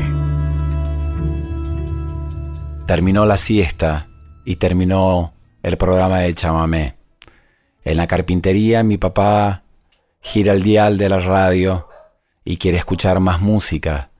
Terminó 2.85 3.25
la 3.25 3.37
siesta 3.37 4.09
y 4.45 4.57
terminó 4.57 5.33
el 5.63 5.77
programa 5.77 6.19
de 6.19 6.35
chamamé. 6.35 6.97
En 7.85 7.99
la 7.99 8.09
carpintería 8.09 8.83
mi 8.83 8.99
papá 8.99 9.63
gira 10.21 10.55
el 10.55 10.65
dial 10.65 10.99
de 10.99 11.09
la 11.09 11.21
radio 11.21 11.89
y 12.45 12.57
quiere 12.57 12.79
escuchar 12.79 13.21
más 13.21 13.41
música. 13.41 14.11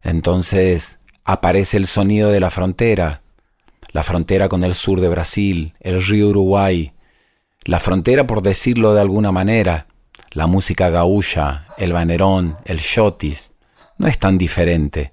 Entonces 0.00 1.00
aparece 1.24 1.76
el 1.76 1.86
sonido 1.86 2.30
de 2.30 2.38
la 2.38 2.50
frontera, 2.50 3.22
la 3.88 4.04
frontera 4.04 4.48
con 4.48 4.62
el 4.62 4.76
sur 4.76 5.00
de 5.00 5.08
Brasil, 5.08 5.74
el 5.80 6.00
río 6.06 6.28
Uruguay, 6.28 6.92
la 7.66 7.80
frontera, 7.80 8.26
por 8.26 8.42
decirlo 8.42 8.94
de 8.94 9.00
alguna 9.00 9.32
manera, 9.32 9.88
la 10.30 10.46
música 10.46 10.88
gaúcha, 10.88 11.66
el 11.76 11.92
banerón, 11.92 12.58
el 12.64 12.78
shotis, 12.78 13.52
no 13.98 14.06
es 14.06 14.18
tan 14.18 14.38
diferente. 14.38 15.12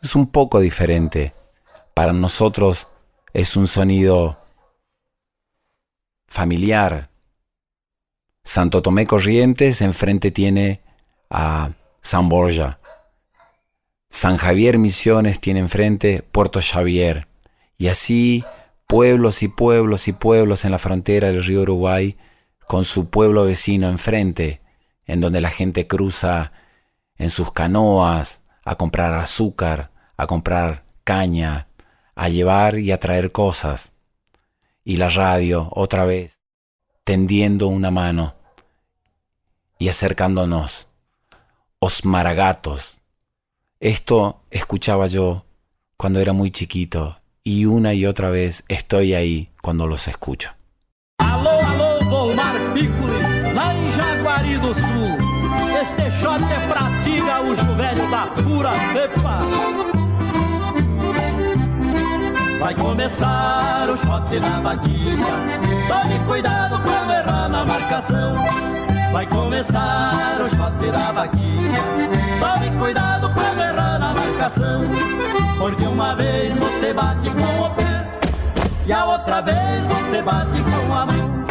Es 0.00 0.14
un 0.14 0.28
poco 0.28 0.60
diferente. 0.60 1.34
Para 1.94 2.12
nosotros 2.12 2.86
es 3.32 3.56
un 3.56 3.66
sonido 3.66 4.38
familiar. 6.28 7.10
Santo 8.44 8.80
Tomé 8.82 9.06
Corrientes 9.06 9.82
enfrente 9.82 10.30
tiene 10.30 10.80
a 11.28 11.72
San 12.00 12.28
Borja. 12.28 12.78
San 14.10 14.36
Javier 14.36 14.78
Misiones 14.78 15.40
tiene 15.40 15.60
enfrente 15.60 16.22
Puerto 16.22 16.60
Xavier. 16.60 17.26
Y 17.78 17.88
así 17.88 18.44
pueblos 18.92 19.42
y 19.42 19.48
pueblos 19.48 20.06
y 20.06 20.12
pueblos 20.12 20.66
en 20.66 20.70
la 20.70 20.78
frontera 20.78 21.28
del 21.28 21.42
río 21.42 21.62
Uruguay, 21.62 22.18
con 22.66 22.84
su 22.84 23.08
pueblo 23.08 23.46
vecino 23.46 23.88
enfrente, 23.88 24.60
en 25.06 25.22
donde 25.22 25.40
la 25.40 25.48
gente 25.48 25.86
cruza 25.86 26.52
en 27.16 27.30
sus 27.30 27.52
canoas 27.52 28.44
a 28.66 28.74
comprar 28.74 29.14
azúcar, 29.14 29.92
a 30.18 30.26
comprar 30.26 30.84
caña, 31.04 31.68
a 32.14 32.28
llevar 32.28 32.78
y 32.80 32.92
a 32.92 33.00
traer 33.00 33.32
cosas. 33.32 33.94
Y 34.84 34.98
la 34.98 35.08
radio, 35.08 35.70
otra 35.72 36.04
vez, 36.04 36.42
tendiendo 37.02 37.68
una 37.68 37.90
mano 37.90 38.34
y 39.78 39.88
acercándonos. 39.88 40.88
Os 41.78 42.04
maragatos. 42.04 42.98
Esto 43.80 44.42
escuchaba 44.50 45.06
yo 45.06 45.46
cuando 45.96 46.20
era 46.20 46.34
muy 46.34 46.50
chiquito 46.50 47.21
y 47.44 47.64
una 47.66 47.92
y 47.94 48.06
otra 48.06 48.30
vez 48.30 48.64
estoy 48.68 49.14
ahí 49.14 49.50
cuando 49.62 49.86
los 49.86 50.08
escucho. 50.08 50.50
Alô, 51.18 51.50
alô, 51.50 52.04
Volmar 52.08 52.54
Piccoli, 52.74 53.54
lá 53.54 53.74
em 53.74 53.90
Jaguari 53.90 54.54
do 54.58 54.74
Sul. 54.74 55.18
Este 55.80 56.10
shot 56.20 56.42
é 56.42 56.68
pra 56.68 56.90
ti, 57.02 57.20
gaúcho 57.20 57.74
velho 57.76 58.10
da 58.10 58.26
pura 58.42 58.72
cepa. 58.92 59.40
Vai 62.60 62.74
começar 62.76 63.90
o 63.90 63.96
shot 63.96 64.40
na 64.40 64.60
batida. 64.60 65.34
Tome 65.88 66.18
cuidado 66.26 66.80
quando 66.82 67.10
errar 67.10 67.48
na 67.48 67.64
marcação. 67.64 68.36
Vai 69.12 69.26
começar 69.26 70.40
o 70.40 70.48
shot 70.48 70.92
na 70.92 71.12
batida. 71.12 71.82
Tome 72.38 72.78
cuidado 72.78 73.32
quando 73.34 73.60
errar 73.60 73.81
na 74.42 74.48
marcação. 74.48 74.82
Porque 75.58 75.84
uma 75.84 76.14
vez 76.14 76.56
você 76.56 76.92
bate 76.92 77.30
com 77.30 77.64
o 77.64 77.70
pé 77.74 78.08
e 78.86 78.92
a 78.92 79.04
outra 79.04 79.40
vez 79.40 79.86
você 79.86 80.22
bate 80.22 80.62
com 80.62 80.94
a 80.94 81.06
mão. 81.06 81.44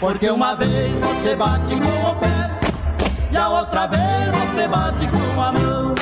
Porque 0.00 0.30
uma 0.30 0.54
vez 0.56 0.96
você 0.98 1.36
bate 1.36 1.76
com 1.76 2.10
o 2.10 2.16
pé 2.16 2.50
e 3.30 3.36
a 3.36 3.48
outra 3.48 3.86
vez 3.86 4.36
você 4.38 4.66
bate 4.66 5.06
com 5.06 5.40
a 5.40 5.52
mão. 5.52 5.94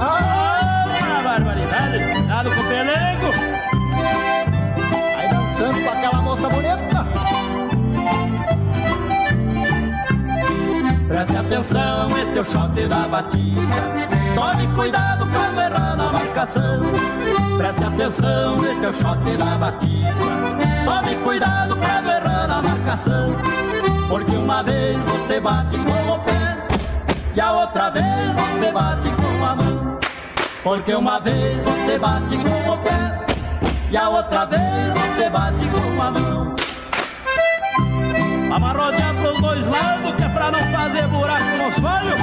Ah, 0.00 0.86
barbaridade! 1.22 2.12
Cuidado 2.12 2.50
com 2.50 2.60
o 2.60 2.64
pelego! 2.64 3.09
Preste 11.10 11.36
atenção, 11.36 12.06
este 12.18 12.38
é 12.38 12.40
o 12.40 12.44
shot 12.44 12.86
da 12.86 13.08
batida. 13.08 13.60
Tome 14.36 14.68
cuidado 14.76 15.26
quando 15.26 15.60
errar 15.60 15.96
na 15.96 16.12
marcação. 16.12 16.82
Preste 17.58 17.82
atenção, 17.84 18.64
este 18.64 18.84
é 18.84 18.88
o 18.90 18.92
shot 18.92 19.36
da 19.36 19.58
batida. 19.58 20.14
Tome 20.84 21.16
cuidado 21.16 21.76
quando 21.76 22.10
errar 22.12 22.46
na 22.46 22.62
marcação. 22.62 23.36
Porque 24.08 24.36
uma 24.36 24.62
vez 24.62 25.02
você 25.02 25.40
bate 25.40 25.78
com 25.78 26.12
o 26.12 26.20
pé 26.20 26.68
e 27.34 27.40
a 27.40 27.52
outra 27.54 27.90
vez 27.90 28.32
você 28.36 28.70
bate 28.70 29.10
com 29.10 29.44
a 29.44 29.56
mão. 29.56 29.98
Porque 30.62 30.94
uma 30.94 31.18
vez 31.18 31.58
você 31.58 31.98
bate 31.98 32.36
com 32.36 32.72
o 32.72 32.78
pé 32.78 33.26
e 33.90 33.96
a 33.96 34.08
outra 34.08 34.44
vez 34.44 34.92
você 34.94 35.28
bate 35.28 35.66
com 35.66 36.02
a 36.02 36.10
mão. 36.12 36.59
Vamos 38.50 38.72
rodear 38.72 39.14
pros 39.14 39.40
dois 39.40 39.64
lados, 39.64 40.16
que 40.16 40.24
é 40.24 40.28
pra 40.28 40.50
não 40.50 40.58
fazer 40.58 41.06
buraco 41.06 41.56
nos 41.56 41.84
olhos. 41.84 42.20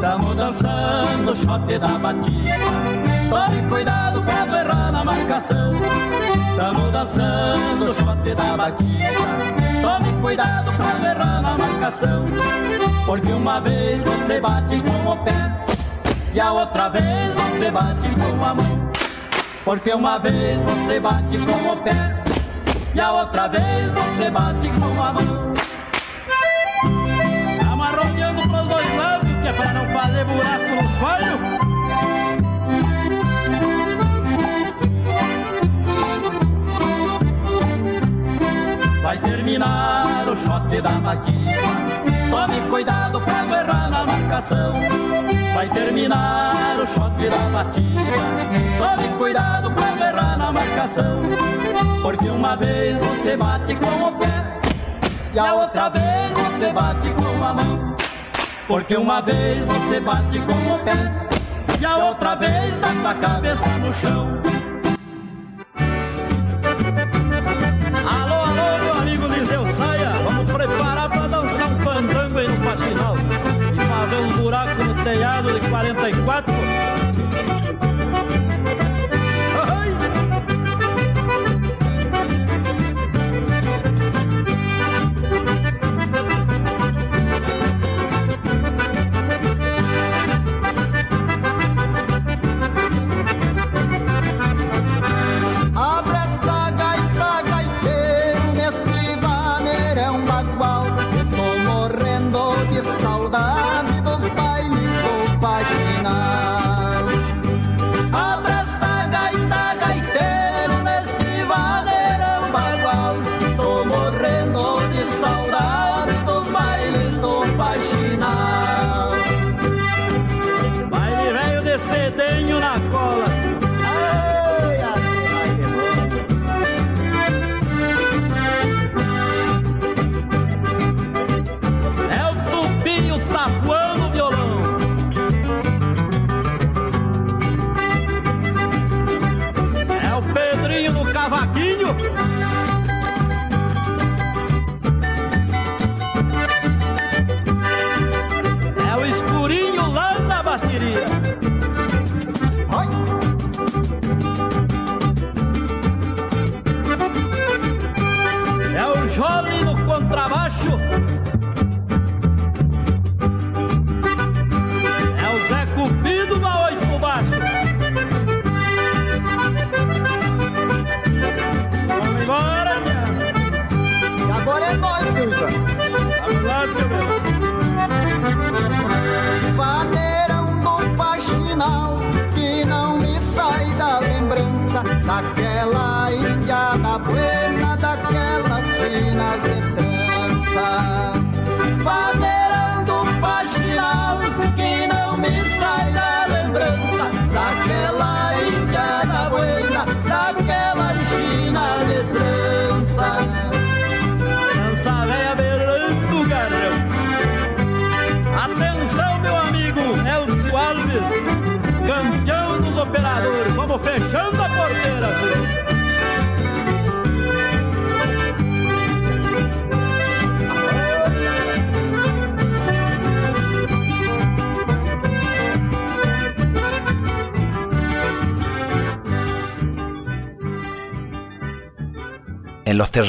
Tamo 0.00 0.34
dançando 0.34 1.30
o 1.30 1.36
shot 1.36 1.78
da 1.78 1.98
batida 1.98 2.58
Tome 3.30 3.62
marcação. 5.04 5.72
Tamo 6.56 6.90
dançando 6.90 7.84
o 7.84 7.94
shot 7.94 8.34
da 8.34 8.56
batida. 8.56 9.06
Tome 9.82 10.20
cuidado 10.20 10.72
pra 10.72 10.94
não 10.94 11.06
errar 11.06 11.42
na 11.42 11.58
marcação. 11.58 12.24
Porque 13.06 13.30
uma 13.30 13.60
vez 13.60 14.02
você 14.02 14.40
bate 14.40 14.82
com 14.82 15.10
o 15.12 15.16
pé 15.18 15.67
e 16.32 16.40
a 16.40 16.52
outra 16.52 16.88
vez 16.88 17.34
você 17.34 17.70
bate 17.70 18.08
com 18.14 18.44
a 18.44 18.54
mão. 18.54 18.90
Porque 19.64 19.92
uma 19.92 20.18
vez 20.18 20.62
você 20.62 21.00
bate 21.00 21.38
com 21.38 21.72
o 21.72 21.76
pé 21.78 22.22
e 22.94 23.00
a 23.00 23.12
outra 23.12 23.48
vez 23.48 23.90
você 23.92 24.30
bate 24.30 24.68
com 24.68 25.02
a 25.02 25.12
mão. 25.12 25.52
Amarroneando 27.72 28.42
pros 28.42 28.68
dois 28.68 28.96
lados, 28.96 29.28
que 29.42 29.48
é 29.48 29.52
pra 29.52 29.72
não 29.72 29.86
fazer 29.88 30.24
buraco 30.24 30.74
no 30.74 30.88
folhos. 30.98 31.58
Vai 39.02 39.18
terminar 39.18 40.28
o 40.28 40.36
shot 40.36 40.80
da 40.82 40.90
batida. 40.90 41.87
Tome 42.30 42.60
cuidado 42.68 43.20
pra 43.20 43.42
não 43.42 43.54
errar 43.58 43.90
na 43.90 44.04
marcação. 44.04 44.72
Vai 45.54 45.68
terminar 45.70 46.78
o 46.78 46.86
shot 46.86 47.28
da 47.28 47.38
batida. 47.50 48.02
Tome 48.78 49.08
cuidado 49.16 49.70
pra 49.72 49.90
não 49.92 50.06
errar 50.06 50.36
na 50.36 50.52
marcação. 50.52 51.22
Porque 52.02 52.28
uma 52.28 52.56
vez 52.56 52.96
você 52.98 53.36
bate 53.36 53.74
com 53.76 54.04
o 54.04 54.12
pé 54.18 54.60
e 55.32 55.38
a 55.38 55.54
outra 55.54 55.88
vez 55.88 56.32
você 56.32 56.72
bate 56.72 57.10
com 57.10 57.44
a 57.44 57.54
mão. 57.54 57.96
Porque 58.66 58.96
uma 58.96 59.20
vez 59.20 59.64
você 59.64 60.00
bate 60.00 60.38
com 60.40 60.74
o 60.74 60.78
pé 60.84 61.28
e 61.80 61.84
a 61.84 61.96
outra 61.96 62.34
vez 62.34 62.76
dá 62.78 62.88
com 62.88 63.08
a 63.08 63.14
cabeça 63.14 63.68
no 63.78 63.92
chão. 63.94 64.37
54 76.12 76.87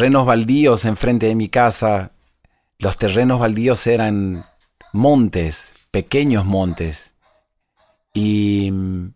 terrenos 0.09 0.25
baldíos 0.25 0.85
enfrente 0.85 1.27
de 1.27 1.35
mi 1.35 1.49
casa, 1.49 2.13
los 2.79 2.97
terrenos 2.97 3.39
baldíos 3.39 3.85
eran 3.85 4.43
montes, 4.91 5.71
pequeños 5.91 6.45
montes. 6.45 7.13
Y 8.15 8.71
mm, 8.71 9.13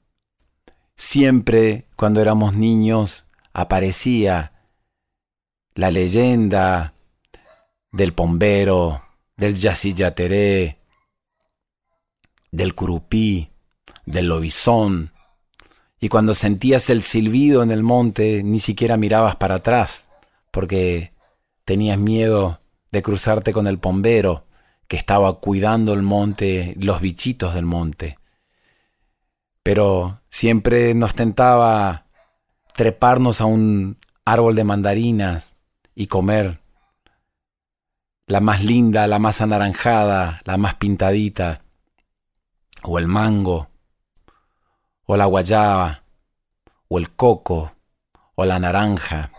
siempre 0.95 1.87
cuando 1.95 2.21
éramos 2.21 2.53
niños 2.53 3.25
aparecía 3.53 4.51
la 5.73 5.89
leyenda 5.89 6.93
del 7.91 8.13
pombero, 8.13 9.01
del 9.35 9.55
yacillateré, 9.55 10.77
del 12.51 12.75
curupí, 12.75 13.49
del 14.05 14.27
lobizón. 14.27 15.11
Y 15.99 16.09
cuando 16.09 16.35
sentías 16.35 16.91
el 16.91 17.01
silbido 17.01 17.63
en 17.63 17.71
el 17.71 17.81
monte, 17.81 18.43
ni 18.43 18.59
siquiera 18.59 18.95
mirabas 18.95 19.35
para 19.37 19.55
atrás, 19.55 20.09
porque 20.53 21.13
tenías 21.65 21.97
miedo 21.97 22.61
de 22.91 23.01
cruzarte 23.01 23.53
con 23.53 23.65
el 23.65 23.79
pombero 23.79 24.45
que 24.87 24.97
estaba 24.97 25.39
cuidando 25.39 25.93
el 25.93 26.03
monte, 26.03 26.75
los 26.79 27.01
bichitos 27.01 27.55
del 27.55 27.65
monte. 27.65 28.19
Pero 29.63 30.21
siempre 30.29 30.93
nos 30.93 31.15
tentaba 31.15 32.05
treparnos 32.75 33.41
a 33.41 33.45
un 33.45 33.97
árbol 34.25 34.53
de 34.53 34.63
mandarinas 34.63 35.57
y 35.95 36.05
comer 36.05 36.61
la 38.27 38.39
más 38.39 38.63
linda, 38.63 39.07
la 39.07 39.17
más 39.17 39.41
anaranjada, 39.41 40.39
la 40.45 40.57
más 40.57 40.75
pintadita, 40.75 41.63
o 42.83 42.99
el 42.99 43.07
mango, 43.07 43.69
o 45.05 45.17
la 45.17 45.25
guayaba, 45.25 46.03
o 46.89 46.99
el 46.99 47.09
coco, 47.15 47.73
o 48.35 48.45
la 48.45 48.59
naranja. 48.59 49.31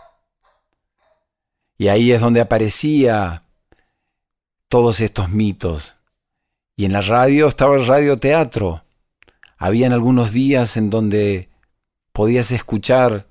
Y 1.77 1.89
ahí 1.89 2.11
es 2.11 2.21
donde 2.21 2.41
aparecía 2.41 3.41
todos 4.69 5.01
estos 5.01 5.29
mitos. 5.29 5.95
Y 6.75 6.85
en 6.85 6.93
la 6.93 7.01
radio 7.01 7.47
estaba 7.47 7.75
el 7.75 7.85
radioteatro. 7.85 8.83
Habían 9.57 9.93
algunos 9.93 10.31
días 10.31 10.77
en 10.77 10.89
donde 10.89 11.49
podías 12.11 12.51
escuchar 12.51 13.27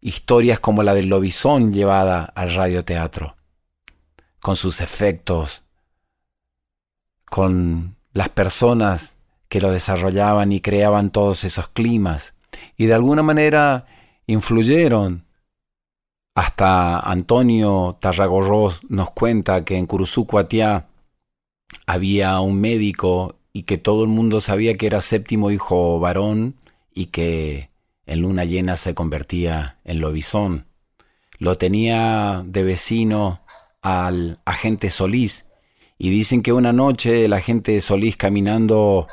historias 0.00 0.58
como 0.58 0.82
la 0.82 0.94
del 0.94 1.08
lobizón 1.08 1.72
llevada 1.72 2.24
al 2.24 2.52
radioteatro, 2.54 3.36
con 4.40 4.56
sus 4.56 4.80
efectos, 4.80 5.62
con 7.24 7.96
las 8.12 8.28
personas 8.28 9.16
que 9.48 9.60
lo 9.60 9.70
desarrollaban 9.70 10.50
y 10.50 10.60
creaban 10.60 11.10
todos 11.10 11.44
esos 11.44 11.68
climas, 11.68 12.34
y 12.76 12.86
de 12.86 12.94
alguna 12.94 13.22
manera 13.22 13.86
influyeron. 14.26 15.24
Hasta 16.34 16.98
Antonio 16.98 17.98
Tarragorros 18.00 18.80
nos 18.88 19.10
cuenta 19.10 19.66
que 19.66 19.76
en 19.76 19.84
Curuzucuatiá 19.86 20.88
había 21.86 22.40
un 22.40 22.58
médico 22.58 23.36
y 23.52 23.64
que 23.64 23.76
todo 23.76 24.04
el 24.04 24.08
mundo 24.08 24.40
sabía 24.40 24.78
que 24.78 24.86
era 24.86 25.02
séptimo 25.02 25.50
hijo 25.50 26.00
varón 26.00 26.56
y 26.94 27.06
que 27.06 27.68
en 28.06 28.22
luna 28.22 28.46
llena 28.46 28.78
se 28.78 28.94
convertía 28.94 29.78
en 29.84 30.00
lobizón. 30.00 30.66
Lo 31.38 31.58
tenía 31.58 32.42
de 32.46 32.62
vecino 32.62 33.42
al 33.82 34.40
agente 34.46 34.88
Solís 34.88 35.46
y 35.98 36.08
dicen 36.08 36.42
que 36.42 36.54
una 36.54 36.72
noche 36.72 37.26
el 37.26 37.34
agente 37.34 37.78
Solís 37.82 38.16
caminando 38.16 39.06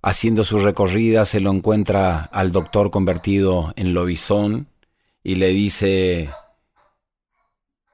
haciendo 0.00 0.44
su 0.44 0.58
recorrida 0.58 1.26
se 1.26 1.40
lo 1.40 1.50
encuentra 1.50 2.22
al 2.32 2.52
doctor 2.52 2.90
convertido 2.90 3.74
en 3.76 3.92
lobizón 3.92 4.71
y 5.22 5.36
le 5.36 5.48
dice, 5.48 6.30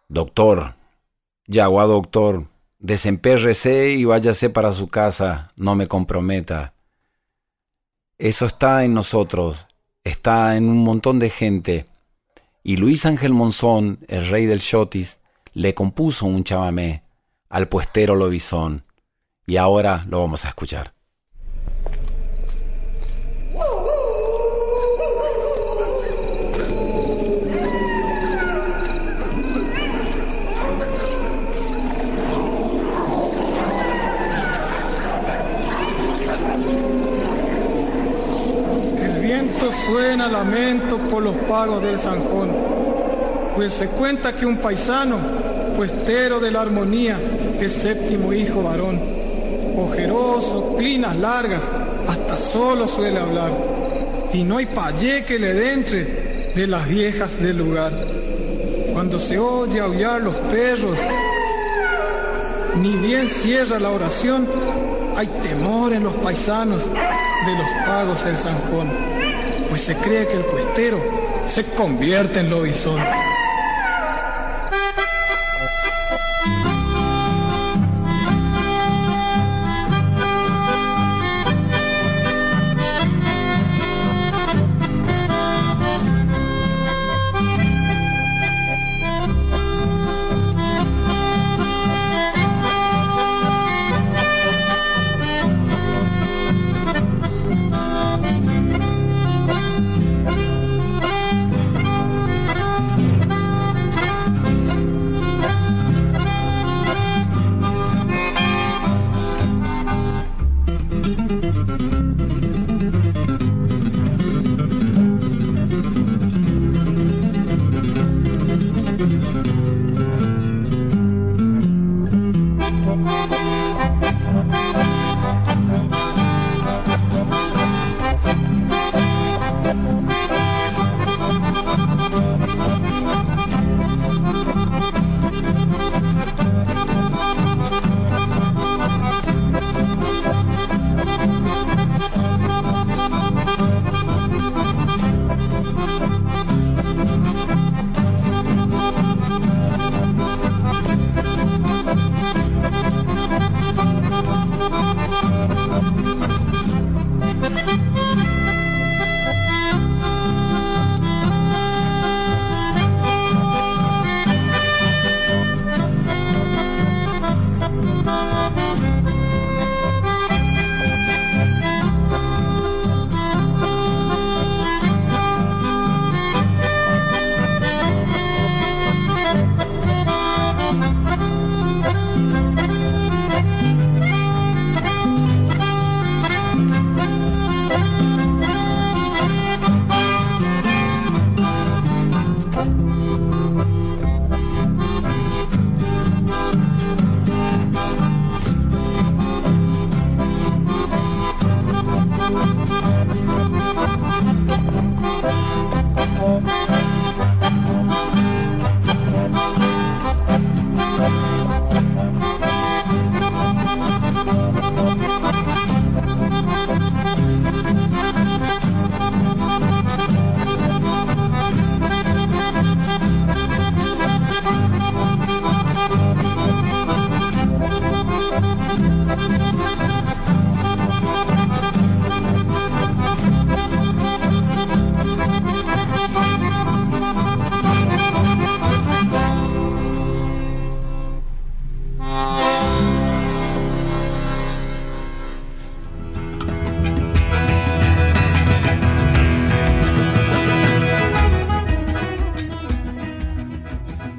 Doctor, 0.09 0.75
Yagua 1.47 1.85
doctor, 1.85 2.49
desempérrese 2.79 3.91
y 3.91 4.05
váyase 4.05 4.51
para 4.51 4.73
su 4.73 4.89
casa, 4.89 5.51
no 5.57 5.75
me 5.75 5.89
comprometa. 5.89 6.75
Eso 8.17 8.47
está 8.47 8.85
en 8.85 8.95
nosotros, 8.95 9.67
está 10.05 10.57
en 10.57 10.69
un 10.69 10.83
montón 10.85 11.19
de 11.19 11.31
gente. 11.31 11.87
Y 12.63 12.77
Luis 12.77 13.07
Ángel 13.07 13.33
Monzón, 13.33 14.01
el 14.09 14.29
rey 14.29 14.47
del 14.47 14.61
Chotis, 14.61 15.21
le 15.53 15.75
compuso 15.75 16.27
un 16.27 16.45
chamamé 16.45 17.03
al 17.49 17.69
puestero 17.69 18.15
lobizón. 18.15 18.85
Y 19.47 19.57
ahora 19.57 20.05
lo 20.09 20.21
vamos 20.21 20.45
a 20.45 20.49
escuchar. 20.49 20.98
Suena 39.89 40.29
lamento 40.29 40.99
por 40.99 41.23
los 41.23 41.35
pagos 41.49 41.83
del 41.83 41.99
zanjón, 41.99 42.51
pues 43.57 43.73
se 43.73 43.87
cuenta 43.89 44.37
que 44.37 44.45
un 44.45 44.59
paisano, 44.59 45.17
puestero 45.79 46.41
de 46.41 46.51
la 46.51 46.61
armonía, 46.61 47.19
es 47.59 47.73
séptimo 47.73 48.35
hijo 48.35 48.63
varón, 48.63 49.01
ojeroso, 49.79 50.75
clinas 50.77 51.17
largas, 51.17 51.63
hasta 52.07 52.37
solo 52.37 52.87
suele 52.87 53.19
hablar, 53.19 53.51
y 54.35 54.43
no 54.45 54.59
hay 54.59 54.67
payé 54.67 55.25
que 55.25 55.39
le 55.39 55.55
dentre 55.55 56.53
de 56.55 56.67
las 56.67 56.87
viejas 56.87 57.41
del 57.41 57.57
lugar. 57.57 57.93
Cuando 58.93 59.19
se 59.19 59.39
oye 59.39 59.81
aullar 59.81 60.21
los 60.21 60.35
perros, 60.37 60.99
ni 62.77 62.95
bien 62.95 63.31
cierra 63.31 63.79
la 63.79 63.91
oración, 63.91 64.47
hay 65.17 65.29
temor 65.43 65.95
en 65.95 66.05
los 66.05 66.15
paisanos 66.17 66.85
de 66.85 67.53
los 67.57 67.87
pagos 67.87 68.23
del 68.23 68.37
zanjón 68.37 69.18
pues 69.69 69.83
se 69.83 69.97
cree 69.97 70.27
que 70.27 70.35
el 70.35 70.45
puestero 70.45 71.01
se 71.47 71.65
convierte 71.65 72.41
en 72.41 72.51
lobizón. 72.51 73.01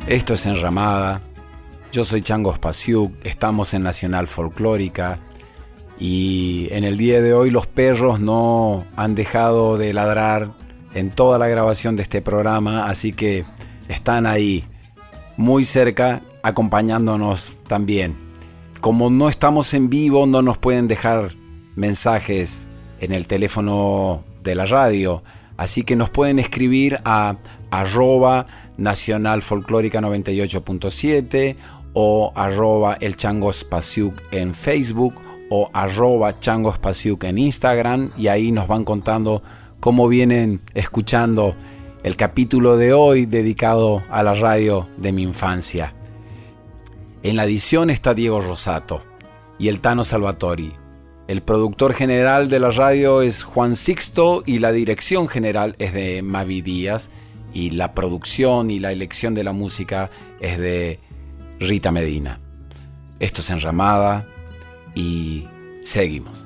Esto 0.10 0.34
es 0.34 0.48
Enramada. 0.48 1.22
Yo 1.92 2.04
soy 2.04 2.24
Chango 2.24 2.52
Spasiuk, 2.52 3.14
estamos 3.24 3.76
en 3.76 3.84
Nacional 3.84 4.26
Folclórica 4.26 5.20
y 6.00 6.68
en 6.72 6.84
el 6.84 6.98
día 6.98 7.22
de 7.22 7.36
hoy 7.36 7.52
los 7.52 7.68
perros 7.68 8.20
no 8.20 8.86
han 8.96 9.14
dejado 9.14 9.78
de 9.78 9.94
ladrar 9.94 10.48
en 10.96 11.12
toda 11.12 11.38
la 11.38 11.48
grabación 11.48 11.96
de 11.96 12.02
este 12.02 12.24
programa, 12.24 12.86
así 12.90 13.12
que 13.12 13.46
están 13.88 14.26
ahí, 14.26 14.66
muy 15.38 15.64
cerca, 15.64 16.22
acompañándonos 16.42 17.62
también. 17.68 18.18
Como 18.82 19.12
no 19.12 19.30
estamos 19.30 19.76
en 19.76 19.92
vivo, 19.92 20.26
no 20.26 20.42
nos 20.42 20.58
pueden 20.58 20.88
dejar 20.88 21.36
mensajes 21.76 22.68
en 23.00 23.12
el 23.12 23.28
teléfono 23.28 24.24
de 24.42 24.56
la 24.56 24.66
radio, 24.66 25.22
así 25.56 25.84
que 25.84 25.96
nos 25.96 26.10
pueden 26.10 26.40
escribir 26.40 27.00
a 27.06 27.36
arroba 27.70 28.48
nacional 28.80 29.42
folclórica 29.42 30.02
98.7 30.02 31.56
o 31.94 32.32
arroba 32.36 32.98
el 33.02 33.16
chango 33.16 33.52
en 34.32 34.54
Facebook 34.54 35.16
o 35.50 35.70
arroba 35.74 36.40
chango 36.40 36.74
en 37.22 37.38
Instagram 37.38 38.12
y 38.18 38.28
ahí 38.28 38.52
nos 38.52 38.68
van 38.68 38.86
contando 38.86 39.42
cómo 39.80 40.08
vienen 40.08 40.62
escuchando 40.74 41.56
el 42.04 42.16
capítulo 42.16 42.78
de 42.78 42.94
hoy 42.94 43.26
dedicado 43.26 44.04
a 44.10 44.24
la 44.24 44.34
radio 44.34 44.88
de 44.98 45.12
mi 45.12 45.24
infancia. 45.24 45.94
En 47.24 47.36
la 47.36 47.46
edición 47.46 47.90
está 47.90 48.14
Diego 48.14 48.40
Rosato 48.40 49.02
y 49.58 49.68
el 49.68 49.82
Tano 49.82 50.04
Salvatori. 50.04 50.72
El 51.28 51.42
productor 51.42 51.94
general 51.94 52.50
de 52.50 52.60
la 52.60 52.72
radio 52.72 53.22
es 53.22 53.44
Juan 53.44 53.76
Sixto 53.76 54.42
y 54.46 54.60
la 54.60 54.72
dirección 54.72 55.28
general 55.28 55.76
es 55.78 55.94
de 55.94 56.22
Mavi 56.22 56.62
Díaz 56.62 57.10
y 57.54 57.72
la 57.72 57.94
producción 57.94 58.70
y 58.70 58.80
la 58.80 58.92
elección 58.92 59.34
de 59.36 59.44
la 59.44 59.54
música 59.54 60.10
es 60.40 60.58
de 60.58 61.00
Rita 61.60 61.92
Medina. 61.92 62.40
Esto 63.20 63.42
es 63.42 63.50
Enramada 63.50 64.26
y 64.96 65.48
seguimos. 65.82 66.38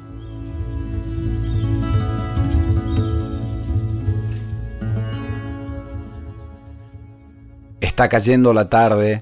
Está 7.80 8.10
cayendo 8.10 8.54
la 8.54 8.70
tarde 8.70 9.22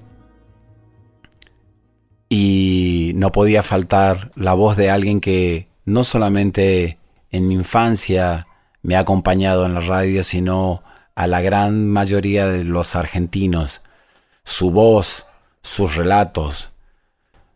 y 2.30 3.12
no 3.16 3.34
podía 3.34 3.64
faltar 3.64 4.32
la 4.36 4.54
voz 4.54 4.78
de 4.78 4.90
alguien 4.90 5.20
que 5.20 5.68
no 5.84 6.06
solamente 6.06 6.98
en 7.32 7.48
mi 7.50 7.56
infancia 7.56 8.48
me 8.82 8.96
ha 8.96 9.00
acompañado 9.00 9.66
en 9.66 9.74
la 9.74 9.82
radio, 9.82 10.24
sino 10.24 10.84
a 11.22 11.28
la 11.28 11.40
gran 11.40 11.88
mayoría 11.88 12.48
de 12.48 12.64
los 12.64 12.96
argentinos. 12.96 13.82
Su 14.44 14.72
voz, 14.72 15.28
sus 15.62 15.96
relatos, 15.96 16.72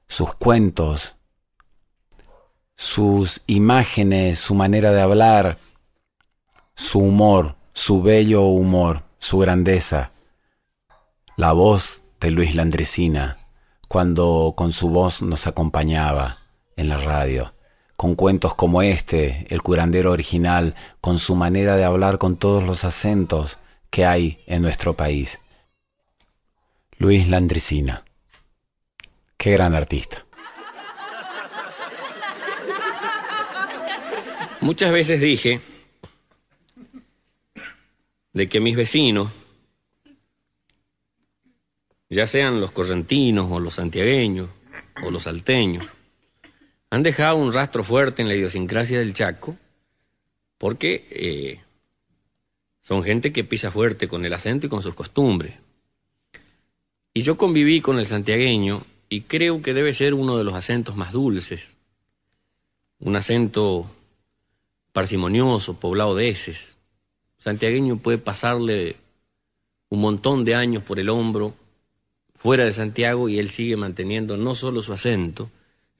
sus 0.07 0.35
cuentos, 0.35 1.15
sus 2.75 3.41
imágenes, 3.47 4.37
su 4.37 4.53
manera 4.53 4.91
de 4.91 5.01
hablar, 5.01 5.57
su 6.75 6.99
humor, 6.99 7.55
su 7.73 8.03
bello 8.03 8.43
humor, 8.43 9.01
su 9.17 9.39
grandeza. 9.39 10.11
La 11.35 11.51
voz 11.51 12.03
de 12.19 12.29
Luis 12.29 12.53
Landresina, 12.53 13.49
cuando 13.87 14.53
con 14.55 14.73
su 14.73 14.89
voz 14.89 15.23
nos 15.23 15.47
acompañaba 15.47 16.37
en 16.75 16.89
la 16.89 16.97
radio 16.97 17.54
con 17.95 18.15
cuentos 18.15 18.55
como 18.55 18.81
este, 18.81 19.47
el 19.49 19.61
curandero 19.61 20.11
original, 20.11 20.75
con 21.01 21.19
su 21.19 21.35
manera 21.35 21.77
de 21.77 21.85
hablar 21.85 22.17
con 22.17 22.37
todos 22.37 22.63
los 22.63 22.83
acentos 22.83 23.57
que 23.89 24.05
hay 24.05 24.39
en 24.47 24.61
nuestro 24.61 24.95
país. 24.95 25.39
Luis 26.97 27.27
Landricina. 27.29 28.03
Qué 29.37 29.51
gran 29.51 29.75
artista. 29.75 30.25
Muchas 34.61 34.91
veces 34.91 35.21
dije 35.21 35.61
de 38.33 38.49
que 38.49 38.59
mis 38.59 38.75
vecinos, 38.75 39.31
ya 42.09 42.27
sean 42.27 42.59
los 42.59 42.71
correntinos 42.71 43.47
o 43.51 43.59
los 43.59 43.75
santiagueños 43.75 44.49
o 45.03 45.11
los 45.11 45.23
salteños, 45.23 45.85
han 46.89 47.03
dejado 47.03 47.37
un 47.37 47.53
rastro 47.53 47.83
fuerte 47.83 48.21
en 48.21 48.27
la 48.27 48.35
idiosincrasia 48.35 48.99
del 48.99 49.13
Chaco 49.13 49.57
porque 50.57 51.07
eh, 51.11 51.61
son 52.81 53.03
gente 53.03 53.33
que 53.33 53.43
pisa 53.43 53.71
fuerte 53.71 54.07
con 54.07 54.25
el 54.25 54.33
acento 54.33 54.67
y 54.67 54.69
con 54.69 54.81
sus 54.81 54.95
costumbres. 54.95 55.55
Y 57.13 57.21
yo 57.23 57.37
conviví 57.37 57.81
con 57.81 57.99
el 57.99 58.05
santiagueño 58.05 58.83
y 59.09 59.21
creo 59.21 59.61
que 59.61 59.73
debe 59.73 59.93
ser 59.93 60.13
uno 60.13 60.37
de 60.37 60.43
los 60.43 60.53
acentos 60.53 60.95
más 60.95 61.11
dulces, 61.11 61.77
un 62.99 63.15
acento 63.15 63.89
parsimonioso, 64.91 65.79
poblado 65.79 66.15
de 66.15 66.29
heces. 66.29 66.77
Santiagueño 67.37 67.97
puede 67.97 68.17
pasarle 68.17 68.95
un 69.89 70.01
montón 70.01 70.45
de 70.45 70.55
años 70.55 70.83
por 70.83 70.99
el 70.99 71.09
hombro 71.09 71.53
fuera 72.35 72.65
de 72.65 72.73
Santiago 72.73 73.29
y 73.29 73.39
él 73.39 73.49
sigue 73.49 73.77
manteniendo 73.77 74.37
no 74.37 74.55
solo 74.55 74.81
su 74.81 74.93
acento, 74.93 75.49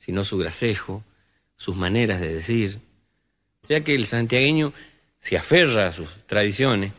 sino 0.06 0.24
su 0.24 0.38
gracejo, 0.38 1.04
sus 1.58 1.76
maneras 1.76 2.22
de 2.22 2.32
decir. 2.32 2.80
Sea 3.68 3.82
que 3.82 3.96
el 3.96 4.06
santiagueño 4.06 4.72
se 5.20 5.36
aferra 5.36 5.88
a 5.88 5.92
sus 5.92 6.08
tradiciones 6.28 6.92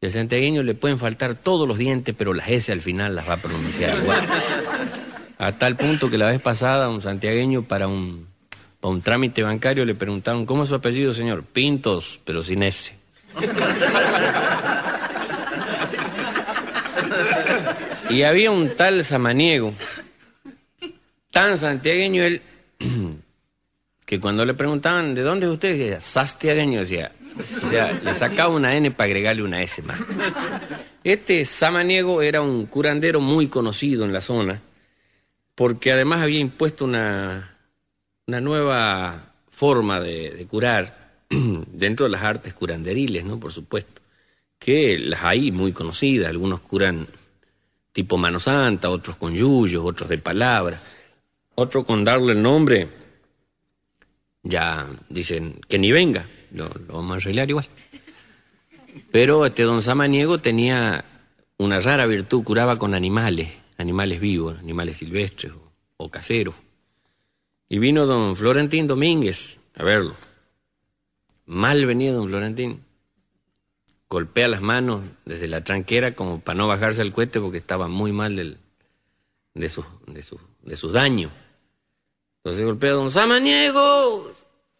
y 0.00 0.06
al 0.06 0.12
santiagueño 0.12 0.62
le 0.62 0.74
pueden 0.74 0.98
faltar 0.98 1.34
todos 1.34 1.66
los 1.66 1.76
dientes, 1.78 2.14
pero 2.16 2.32
las 2.34 2.48
S 2.48 2.70
al 2.70 2.80
final 2.80 3.16
las 3.16 3.28
va 3.28 3.34
a 3.34 3.38
pronunciar 3.38 3.98
igual. 3.98 4.24
A 5.38 5.58
tal 5.58 5.76
punto 5.76 6.08
que 6.08 6.18
la 6.18 6.26
vez 6.26 6.40
pasada 6.40 6.88
un 6.88 7.02
santiagueño 7.02 7.62
para 7.62 7.88
un, 7.88 8.28
para 8.80 8.92
un 8.92 9.02
trámite 9.02 9.42
bancario 9.42 9.84
le 9.84 9.96
preguntaron, 9.96 10.46
¿cómo 10.46 10.62
es 10.62 10.68
su 10.68 10.76
apellido, 10.76 11.12
señor? 11.12 11.42
Pintos, 11.42 12.20
pero 12.24 12.44
sin 12.44 12.62
S. 12.62 12.94
Y 18.10 18.22
había 18.22 18.52
un 18.52 18.76
tal 18.76 19.04
samaniego, 19.04 19.74
tan 21.32 21.58
santiagueño 21.58 22.22
él, 22.22 22.42
que 24.04 24.20
cuando 24.20 24.44
le 24.44 24.54
preguntaban, 24.54 25.14
¿de 25.14 25.22
dónde 25.22 25.46
es 25.46 25.52
usted? 25.52 25.76
Decía, 25.76 26.00
sastiagueño, 26.00 26.80
decía. 26.80 27.12
O 27.64 27.68
sea, 27.68 27.92
le 27.92 28.14
sacaba 28.14 28.50
una 28.50 28.76
N 28.76 28.90
para 28.90 29.06
agregarle 29.06 29.42
una 29.42 29.62
S 29.62 29.82
más. 29.82 29.98
Este 31.02 31.44
Samaniego 31.44 32.22
era 32.22 32.42
un 32.42 32.66
curandero 32.66 33.20
muy 33.20 33.48
conocido 33.48 34.04
en 34.04 34.12
la 34.12 34.20
zona, 34.20 34.60
porque 35.54 35.92
además 35.92 36.20
había 36.20 36.40
impuesto 36.40 36.84
una, 36.84 37.56
una 38.26 38.40
nueva 38.40 39.32
forma 39.50 40.00
de, 40.00 40.46
curar 40.48 41.16
dentro 41.30 42.06
de 42.06 42.12
las 42.12 42.22
artes 42.22 42.54
curanderiles, 42.54 43.24
¿no? 43.24 43.40
Por 43.40 43.52
supuesto, 43.52 44.02
que 44.58 44.98
las 44.98 45.24
hay 45.24 45.50
muy 45.50 45.72
conocidas, 45.72 46.28
algunos 46.28 46.60
curan 46.60 47.06
tipo 47.92 48.16
mano 48.16 48.40
santa, 48.40 48.90
otros 48.90 49.16
con 49.16 49.34
yuyos, 49.34 49.82
otros 49.84 50.08
de 50.08 50.18
palabra, 50.18 50.80
otros 51.54 51.84
con 51.84 52.04
darle 52.04 52.32
el 52.32 52.42
nombre 52.42 52.88
ya 54.42 54.88
dicen 55.08 55.60
que 55.68 55.78
ni 55.78 55.92
venga, 55.92 56.26
lo, 56.52 56.70
vamos 56.88 57.12
a 57.12 57.16
arreglar 57.16 57.48
igual. 57.48 57.68
Pero 59.10 59.46
este 59.46 59.62
don 59.62 59.82
Samaniego 59.82 60.38
tenía 60.38 61.04
una 61.58 61.80
rara 61.80 62.06
virtud, 62.06 62.44
curaba 62.44 62.78
con 62.78 62.94
animales, 62.94 63.50
animales 63.78 64.20
vivos, 64.20 64.58
animales 64.58 64.98
silvestres 64.98 65.52
o, 65.96 66.08
caseros. 66.10 66.54
Y 67.68 67.78
vino 67.78 68.06
don 68.06 68.36
Florentín 68.36 68.86
Domínguez 68.86 69.60
a 69.74 69.84
verlo. 69.84 70.14
Mal 71.46 71.86
venido 71.86 72.16
don 72.16 72.28
Florentín. 72.28 72.84
Golpea 74.10 74.48
las 74.48 74.60
manos 74.60 75.02
desde 75.24 75.48
la 75.48 75.64
tranquera 75.64 76.14
como 76.14 76.40
para 76.40 76.58
no 76.58 76.68
bajarse 76.68 77.00
al 77.00 77.12
cohete 77.12 77.40
porque 77.40 77.56
estaba 77.56 77.88
muy 77.88 78.12
mal 78.12 78.36
del, 78.36 78.58
de, 79.54 79.68
sus, 79.70 79.86
de, 80.06 80.22
sus, 80.22 80.38
de 80.62 80.76
sus 80.76 80.92
daños. 80.92 81.32
Entonces 82.38 82.64
golpea 82.64 82.90
a 82.90 82.94
don 82.94 83.12
Samaniego. 83.12 84.32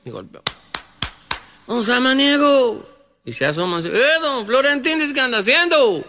Y 0.04 0.10
golpea. 0.10 0.42
Don 1.66 1.84
Samaniego. 1.84 2.88
Y 3.24 3.32
se 3.32 3.46
asoma 3.46 3.78
y 3.78 3.82
dice, 3.84 3.96
¡eh, 3.96 4.20
don 4.20 4.46
Florentín, 4.46 5.14
¿qué 5.14 5.20
anda 5.20 5.38
haciendo? 5.38 6.04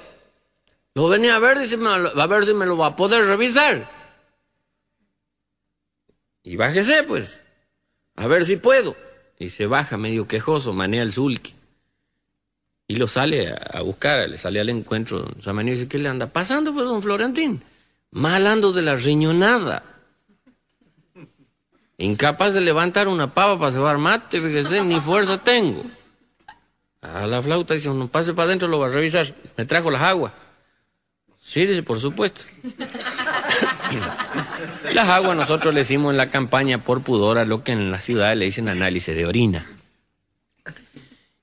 Lo 0.95 1.09
venía 1.09 1.35
a 1.35 1.39
ver, 1.39 1.59
dice, 1.59 1.77
a 1.83 2.27
ver 2.27 2.45
si 2.45 2.53
me 2.53 2.65
lo 2.65 2.77
va 2.77 2.87
a 2.87 2.95
poder 2.95 3.25
revisar. 3.25 3.89
Y 6.43 6.55
bájese, 6.55 7.03
pues, 7.03 7.41
a 8.15 8.27
ver 8.27 8.45
si 8.45 8.57
puedo. 8.57 8.95
Y 9.37 9.49
se 9.49 9.67
baja 9.67 9.97
medio 9.97 10.27
quejoso, 10.27 10.73
manea 10.73 11.03
el 11.03 11.13
sulky. 11.13 11.53
Y 12.87 12.95
lo 12.95 13.07
sale 13.07 13.49
a, 13.49 13.81
buscar, 13.81 14.27
le 14.27 14.37
sale 14.37 14.59
al 14.59 14.69
encuentro. 14.69 15.19
Don 15.19 15.41
Samaniego 15.41 15.77
dice, 15.77 15.89
¿qué 15.89 15.99
le 15.99 16.09
anda 16.09 16.27
pasando, 16.27 16.73
pues, 16.73 16.85
don 16.85 17.01
Florentín? 17.01 17.63
Malando 18.13 18.71
de 18.71 18.83
la 18.83 18.95
riñonada. 18.95 19.83
Incapaz 21.97 22.53
de 22.53 22.61
levantar 22.61 23.07
una 23.07 23.33
pava 23.33 23.57
para 23.57 23.71
cebar 23.71 23.97
mate, 23.97 24.39
fíjese, 24.39 24.83
ni 24.83 24.99
fuerza 24.99 25.39
tengo. 25.39 25.83
A 27.01 27.25
la 27.25 27.41
flauta 27.41 27.73
dice, 27.73 27.89
no 27.89 28.07
pase 28.07 28.33
para 28.33 28.45
adentro, 28.45 28.67
lo 28.67 28.79
va 28.79 28.85
a 28.85 28.89
revisar. 28.89 29.33
Me 29.57 29.65
trajo 29.65 29.89
las 29.89 30.03
aguas. 30.03 30.31
Sí, 31.39 31.65
dice, 31.65 31.81
por 31.81 31.99
supuesto. 31.99 32.41
Las 34.93 35.09
aguas 35.09 35.35
nosotros 35.35 35.73
le 35.73 35.81
hicimos 35.81 36.11
en 36.11 36.17
la 36.17 36.29
campaña 36.29 36.83
por 36.83 37.01
pudor 37.01 37.37
a 37.37 37.45
lo 37.45 37.63
que 37.63 37.73
en 37.73 37.91
la 37.91 37.99
ciudad 37.99 38.35
le 38.35 38.45
dicen 38.45 38.69
análisis 38.69 39.15
de 39.15 39.25
orina. 39.25 39.65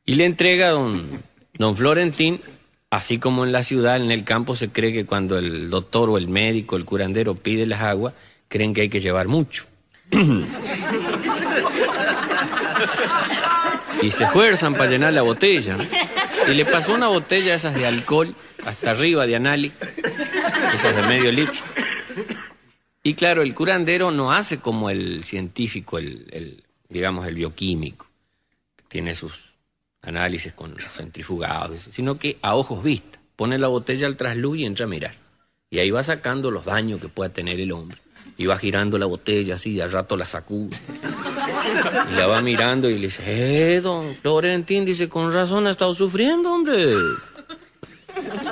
Y 0.07 0.15
le 0.15 0.25
entrega 0.25 0.69
a 0.69 0.71
don, 0.71 1.23
don 1.55 1.77
Florentín, 1.77 2.41
así 2.91 3.19
como 3.19 3.45
en 3.45 3.53
la 3.53 3.63
ciudad, 3.63 3.97
en 3.97 4.11
el 4.11 4.25
campo 4.25 4.57
se 4.57 4.71
cree 4.71 4.93
que 4.93 5.07
cuando 5.07 5.39
el 5.39 5.71
doctor 5.71 6.11
o 6.11 6.19
el 6.19 6.29
médico, 6.29 6.77
el 6.77 6.85
curandero 6.85 7.37
pide 7.37 7.67
las 7.67 7.81
aguas, 7.81 8.15
creen 8.49 8.75
que 8.75 8.83
hay 8.83 8.89
que 8.89 9.01
llevar 9.01 9.29
mucho. 9.29 9.65
y 14.03 14.11
se 14.11 14.25
esfuerzan 14.25 14.75
para 14.75 14.91
llenar 14.91 15.13
la 15.13 15.23
botella. 15.23 15.79
Y 16.49 16.55
le 16.55 16.65
pasó 16.65 16.95
una 16.95 17.09
botella 17.09 17.55
esas 17.55 17.75
de 17.75 17.87
alcohol, 17.87 18.35
hasta 18.65 18.91
arriba 18.91 19.27
de 19.27 19.37
anali, 19.37 19.73
esas 20.75 20.97
de 20.97 21.03
medio 21.03 21.31
litro. 21.31 21.63
Y 23.03 23.15
claro, 23.15 23.43
el 23.43 23.55
curandero 23.55 24.11
no 24.11 24.33
hace 24.33 24.59
como 24.59 24.91
el 24.91 25.23
científico, 25.25 25.99
el, 25.99 26.65
digamos, 26.89 27.27
el 27.27 27.35
bioquímico, 27.35 28.07
que 28.77 28.85
tiene 28.89 29.15
sus 29.15 29.50
análisis 30.03 30.53
con 30.53 30.77
centrifugados, 30.93 31.81
sino 31.93 32.19
que 32.19 32.39
a 32.43 32.55
ojos 32.55 32.83
vistas, 32.83 33.21
pone 33.37 33.59
la 33.59 33.69
botella 33.69 34.07
al 34.07 34.17
trasluz 34.17 34.59
y 34.59 34.65
entra 34.65 34.85
a 34.85 34.89
mirar. 34.89 35.15
Y 35.71 35.79
ahí 35.79 35.91
va 35.91 36.03
sacando 36.03 36.51
los 36.51 36.65
daños 36.65 37.01
que 37.01 37.09
pueda 37.09 37.33
tener 37.33 37.61
el 37.61 37.73
hombre. 37.73 37.99
Y 38.37 38.47
va 38.47 38.59
girando 38.59 38.99
la 38.99 39.07
botella 39.07 39.57
así, 39.57 39.73
y 39.73 39.81
al 39.81 39.93
rato 39.93 40.17
la 40.17 40.27
sacude. 40.27 40.77
Y 42.11 42.17
la 42.17 42.27
va 42.27 42.41
mirando 42.41 42.89
y 42.89 42.95
le 42.95 43.07
dice, 43.07 43.23
eh, 43.27 43.81
don 43.81 44.17
Florentín, 44.17 44.85
dice, 44.85 45.09
con 45.09 45.33
razón 45.33 45.67
ha 45.67 45.71
estado 45.71 45.95
sufriendo, 45.95 46.53
hombre. 46.53 46.95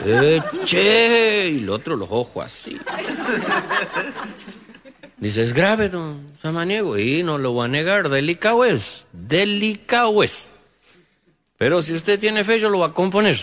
Eh, 0.05 0.41
che, 0.65 1.51
y 1.51 1.59
el 1.59 1.71
otro 1.71 1.97
los 1.97 2.09
ojos 2.11 2.45
así. 2.45 2.79
Dice, 5.17 5.43
es 5.43 5.53
grave, 5.53 5.89
don 5.89 6.33
Samaniego. 6.41 6.99
Y 6.99 7.23
no 7.23 7.39
lo 7.39 7.53
voy 7.53 7.65
a 7.65 7.69
negar, 7.69 8.09
delicado 8.09 8.65
es, 8.65 9.07
delicado 9.13 10.23
es. 10.23 10.53
Pero 11.59 11.83
si 11.83 11.93
usted 11.93 12.19
tiene 12.19 12.45
fe, 12.45 12.59
yo 12.61 12.71
lo 12.71 12.79
voy 12.79 12.89
a 12.89 12.95
componer. 12.95 13.39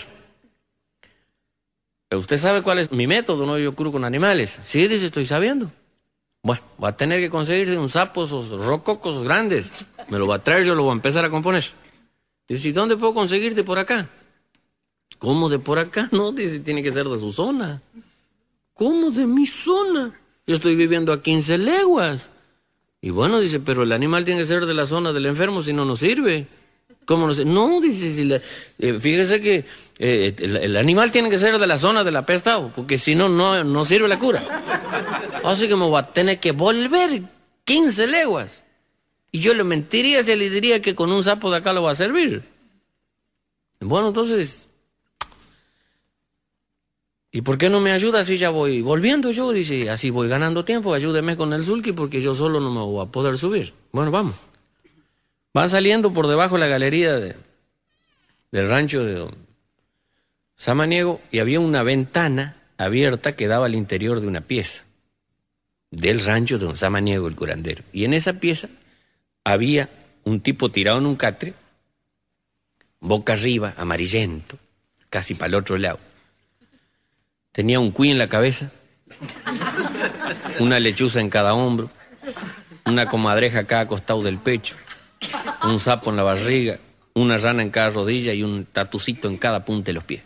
¿Usted 2.10 2.38
sabe 2.38 2.62
cuál 2.62 2.78
es 2.78 2.90
mi 2.90 3.06
método? 3.06 3.44
No, 3.44 3.58
yo 3.58 3.74
curo 3.74 3.92
con 3.92 4.04
animales. 4.04 4.58
Sí, 4.64 4.88
dice, 4.88 5.06
estoy 5.06 5.26
sabiendo. 5.26 5.70
Bueno, 6.42 6.62
va 6.82 6.88
a 6.88 6.96
tener 6.96 7.20
que 7.20 7.28
conseguirse 7.28 7.76
un 7.76 7.90
sapo, 7.90 8.24
esos 8.24 8.64
rococos 8.64 9.22
grandes. 9.22 9.70
Me 10.08 10.18
lo 10.18 10.26
va 10.26 10.36
a 10.36 10.44
traer, 10.44 10.64
yo 10.64 10.74
lo 10.74 10.82
voy 10.82 10.92
a 10.92 10.94
empezar 10.94 11.24
a 11.24 11.30
componer. 11.30 11.64
Dice, 12.48 12.68
¿y 12.68 12.72
dónde 12.72 12.96
puedo 12.96 13.12
conseguirte 13.12 13.64
por 13.64 13.78
acá? 13.78 14.08
¿Cómo 15.18 15.48
de 15.48 15.58
por 15.58 15.78
acá? 15.78 16.08
No, 16.12 16.32
dice, 16.32 16.60
tiene 16.60 16.82
que 16.82 16.92
ser 16.92 17.06
de 17.06 17.18
su 17.18 17.32
zona. 17.32 17.82
¿Cómo 18.72 19.10
de 19.10 19.26
mi 19.26 19.46
zona? 19.46 20.18
Yo 20.46 20.54
estoy 20.54 20.74
viviendo 20.74 21.12
a 21.12 21.22
15 21.22 21.58
leguas. 21.58 22.30
Y 23.02 23.10
bueno, 23.10 23.40
dice, 23.40 23.60
pero 23.60 23.82
el 23.82 23.92
animal 23.92 24.24
tiene 24.24 24.40
que 24.40 24.46
ser 24.46 24.64
de 24.64 24.74
la 24.74 24.86
zona 24.86 25.12
del 25.12 25.26
enfermo, 25.26 25.62
si 25.62 25.74
no 25.74 25.84
nos 25.84 25.98
sirve. 25.98 26.46
¿Cómo 27.06 27.26
no 27.28 27.34
sé? 27.34 27.44
No, 27.44 27.80
dice, 27.80 28.42
eh, 28.78 28.98
fíjese 29.00 29.40
que 29.40 29.64
eh, 29.98 30.34
el, 30.38 30.76
animal 30.76 31.12
tiene 31.12 31.30
que 31.30 31.38
ser 31.38 31.58
de 31.58 31.66
la 31.66 31.78
zona 31.78 32.04
de 32.04 32.10
la 32.10 32.26
peste, 32.26 32.50
porque 32.74 32.98
si 32.98 33.14
no, 33.14 33.28
no 33.28 33.84
sirve 33.84 34.08
la 34.08 34.18
cura. 34.18 34.42
Así 35.44 35.68
que 35.68 35.76
me 35.76 35.86
voy 35.86 35.98
a 35.98 36.06
tener 36.06 36.40
que 36.40 36.52
volver 36.52 37.22
15 37.64 38.06
leguas. 38.08 38.64
Y 39.30 39.38
yo 39.38 39.54
le 39.54 39.64
mentiría 39.64 40.24
si 40.24 40.34
le 40.34 40.50
diría 40.50 40.82
que 40.82 40.94
con 40.94 41.12
un 41.12 41.22
sapo 41.22 41.50
de 41.50 41.58
acá 41.58 41.72
lo 41.72 41.82
va 41.82 41.92
a 41.92 41.94
servir. 41.94 42.42
Bueno, 43.80 44.08
entonces, 44.08 44.68
¿y 47.30 47.42
por 47.42 47.58
qué 47.58 47.68
no 47.68 47.80
me 47.80 47.92
ayuda 47.92 48.24
si 48.24 48.38
ya 48.38 48.50
voy 48.50 48.80
volviendo 48.80 49.30
yo? 49.30 49.52
Dice, 49.52 49.90
así 49.90 50.10
voy 50.10 50.28
ganando 50.28 50.64
tiempo, 50.64 50.94
ayúdeme 50.94 51.36
con 51.36 51.52
el 51.52 51.64
sulky 51.64 51.92
porque 51.92 52.20
yo 52.22 52.34
solo 52.34 52.58
no 52.60 52.70
me 52.70 52.80
voy 52.80 53.04
a 53.06 53.10
poder 53.10 53.36
subir. 53.36 53.74
Bueno, 53.92 54.10
vamos. 54.10 54.34
Van 55.56 55.70
saliendo 55.70 56.12
por 56.12 56.28
debajo 56.28 56.56
de 56.56 56.60
la 56.60 56.66
galería 56.66 57.14
del 57.14 58.68
rancho 58.68 59.02
de 59.06 59.14
don 59.14 59.34
Samaniego 60.54 61.22
y 61.30 61.38
había 61.38 61.60
una 61.60 61.82
ventana 61.82 62.56
abierta 62.76 63.36
que 63.36 63.46
daba 63.46 63.64
al 63.64 63.74
interior 63.74 64.20
de 64.20 64.26
una 64.26 64.42
pieza 64.42 64.84
del 65.90 66.22
rancho 66.22 66.58
de 66.58 66.66
don 66.66 66.76
Samaniego, 66.76 67.26
el 67.26 67.36
curandero. 67.36 67.84
Y 67.90 68.04
en 68.04 68.12
esa 68.12 68.34
pieza 68.34 68.68
había 69.44 69.88
un 70.24 70.42
tipo 70.42 70.70
tirado 70.70 70.98
en 70.98 71.06
un 71.06 71.16
catre, 71.16 71.54
boca 73.00 73.32
arriba, 73.32 73.72
amarillento, 73.78 74.58
casi 75.08 75.32
para 75.32 75.48
el 75.48 75.54
otro 75.54 75.78
lado. 75.78 76.00
Tenía 77.52 77.80
un 77.80 77.92
cuy 77.92 78.10
en 78.10 78.18
la 78.18 78.28
cabeza, 78.28 78.72
una 80.58 80.78
lechuza 80.80 81.22
en 81.22 81.30
cada 81.30 81.54
hombro, 81.54 81.88
una 82.84 83.08
comadreja 83.08 83.60
acá 83.60 83.80
acostado 83.80 84.22
del 84.22 84.36
pecho 84.36 84.76
un 85.64 85.80
sapo 85.80 86.10
en 86.10 86.16
la 86.16 86.22
barriga, 86.22 86.78
una 87.14 87.38
rana 87.38 87.62
en 87.62 87.70
cada 87.70 87.90
rodilla 87.90 88.32
y 88.32 88.42
un 88.42 88.64
tatucito 88.66 89.28
en 89.28 89.38
cada 89.38 89.64
punta 89.64 89.86
de 89.86 89.92
los 89.94 90.04
pies. 90.04 90.22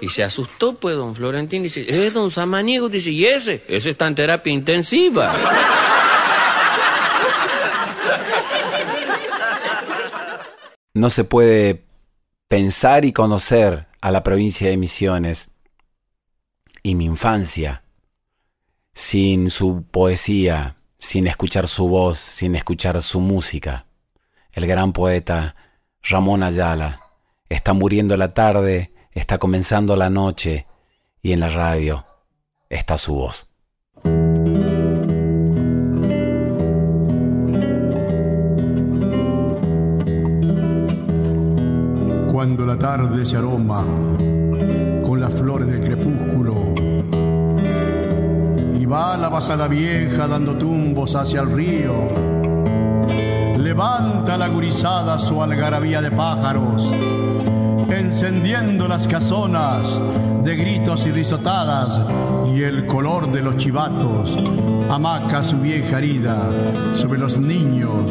Y 0.00 0.08
se 0.08 0.22
asustó, 0.22 0.74
pues, 0.74 0.96
don 0.96 1.14
Florentín. 1.14 1.64
Dice, 1.64 1.84
eh, 1.88 2.10
don 2.10 2.30
Samaniego. 2.30 2.88
Dice, 2.88 3.10
¿y 3.10 3.24
ese? 3.24 3.64
Ese 3.68 3.90
está 3.90 4.06
en 4.06 4.14
terapia 4.14 4.52
intensiva. 4.52 5.34
No 10.94 11.10
se 11.10 11.22
puede 11.22 11.84
pensar 12.48 13.04
y 13.04 13.12
conocer 13.12 13.86
a 14.00 14.10
la 14.10 14.24
provincia 14.24 14.68
de 14.68 14.76
Misiones 14.76 15.50
y 16.82 16.96
mi 16.96 17.04
infancia 17.04 17.84
sin 18.94 19.48
su 19.48 19.84
poesía, 19.88 20.76
sin 20.98 21.28
escuchar 21.28 21.68
su 21.68 21.86
voz, 21.86 22.18
sin 22.18 22.56
escuchar 22.56 23.00
su 23.00 23.20
música 23.20 23.86
el 24.58 24.66
gran 24.66 24.92
poeta 24.92 25.54
Ramón 26.02 26.42
Ayala. 26.42 27.00
Está 27.48 27.74
muriendo 27.74 28.16
la 28.16 28.34
tarde, 28.34 28.92
está 29.12 29.38
comenzando 29.38 29.94
la 29.94 30.10
noche 30.10 30.66
y 31.22 31.32
en 31.32 31.38
la 31.40 31.48
radio 31.48 32.04
está 32.68 32.98
su 32.98 33.14
voz. 33.14 33.48
Cuando 42.32 42.66
la 42.66 42.78
tarde 42.78 43.24
se 43.24 43.36
aroma 43.36 43.84
con 45.04 45.20
las 45.20 45.34
flores 45.34 45.68
del 45.68 45.80
crepúsculo 45.80 46.74
y 48.76 48.84
va 48.86 49.16
la 49.16 49.28
bajada 49.28 49.68
vieja 49.68 50.26
dando 50.26 50.58
tumbos 50.58 51.14
hacia 51.14 51.42
el 51.42 51.52
río 51.52 52.27
levanta 53.68 54.38
la 54.38 54.48
gurizada 54.48 55.18
su 55.18 55.42
algarabía 55.42 56.00
de 56.00 56.10
pájaros, 56.10 56.90
encendiendo 57.90 58.88
las 58.88 59.06
casonas 59.06 60.00
de 60.42 60.56
gritos 60.56 61.06
y 61.06 61.10
risotadas 61.10 62.00
y 62.46 62.62
el 62.62 62.86
color 62.86 63.30
de 63.30 63.42
los 63.42 63.58
chivatos 63.58 64.34
amaca 64.88 65.44
su 65.44 65.58
vieja 65.58 65.98
herida 65.98 66.50
sobre 66.94 67.18
los 67.18 67.36
niños. 67.36 68.10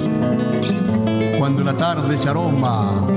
Cuando 1.40 1.64
la 1.64 1.74
tarde 1.74 2.20
se 2.20 2.30
aroma 2.30 3.08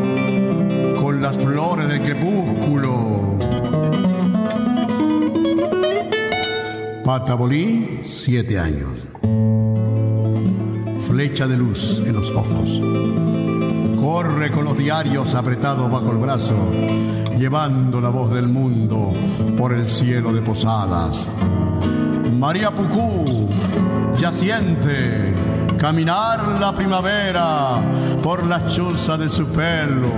con 0.99 1.20
las 1.20 1.36
flores 1.36 1.88
del 1.88 2.03
crepúsculo. 2.03 3.36
Patabolí, 7.05 8.01
siete 8.03 8.59
años 8.59 9.09
flecha 11.11 11.48
de 11.48 11.56
luz 11.56 12.00
en 12.06 12.14
los 12.14 12.30
ojos. 12.30 12.80
Corre 14.00 14.48
con 14.52 14.64
los 14.64 14.78
diarios 14.78 15.34
apretados 15.34 15.90
bajo 15.90 16.12
el 16.12 16.18
brazo, 16.18 16.70
llevando 17.36 18.00
la 18.00 18.11
voz 18.11 18.32
del 18.32 18.46
mundo 18.46 19.12
por 19.58 19.72
el 19.72 19.88
cielo 19.88 20.32
de 20.32 20.40
posadas. 20.40 21.26
María 22.32 22.70
Pucú 22.70 23.48
ya 24.20 24.30
siente 24.30 25.32
caminar 25.76 26.61
la 26.61 26.74
primavera 26.76 27.82
por 28.22 28.46
la 28.46 28.68
chuza 28.68 29.18
de 29.18 29.28
su 29.28 29.46
pelo 29.46 30.12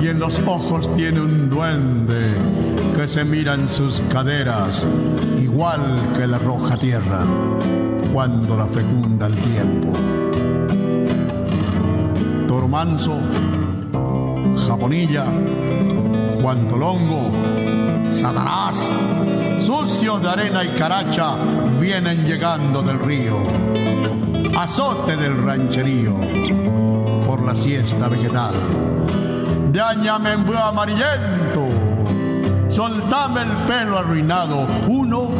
y 0.00 0.08
en 0.08 0.18
los 0.18 0.40
ojos 0.46 0.90
tiene 0.96 1.20
un 1.20 1.50
duende 1.50 2.34
que 2.96 3.06
se 3.06 3.24
mira 3.24 3.54
en 3.54 3.68
sus 3.68 4.00
caderas 4.08 4.86
igual 5.38 6.12
que 6.16 6.26
la 6.26 6.38
roja 6.38 6.78
tierra 6.78 7.20
cuando 8.14 8.56
la 8.56 8.66
fecunda 8.66 9.26
el 9.26 9.34
tiempo. 9.34 10.13
Manso, 12.74 13.20
Japonilla, 14.66 15.26
Juan 16.34 16.66
Tolongo, 16.66 17.30
Satanás, 18.10 18.90
sucios 19.64 20.20
de 20.20 20.28
arena 20.28 20.64
y 20.64 20.70
caracha, 20.70 21.36
vienen 21.80 22.24
llegando 22.26 22.82
del 22.82 22.98
río. 22.98 23.38
Azote 24.58 25.16
del 25.16 25.40
rancherío 25.40 26.16
por 27.24 27.44
la 27.44 27.54
siesta 27.54 28.08
vegetal. 28.08 28.54
De 29.70 29.80
añamembú 29.80 30.54
amarillento, 30.54 31.68
soltame 32.70 33.42
el 33.42 33.52
pelo 33.68 33.98
arruinado. 33.98 34.66
Uno, 34.88 35.30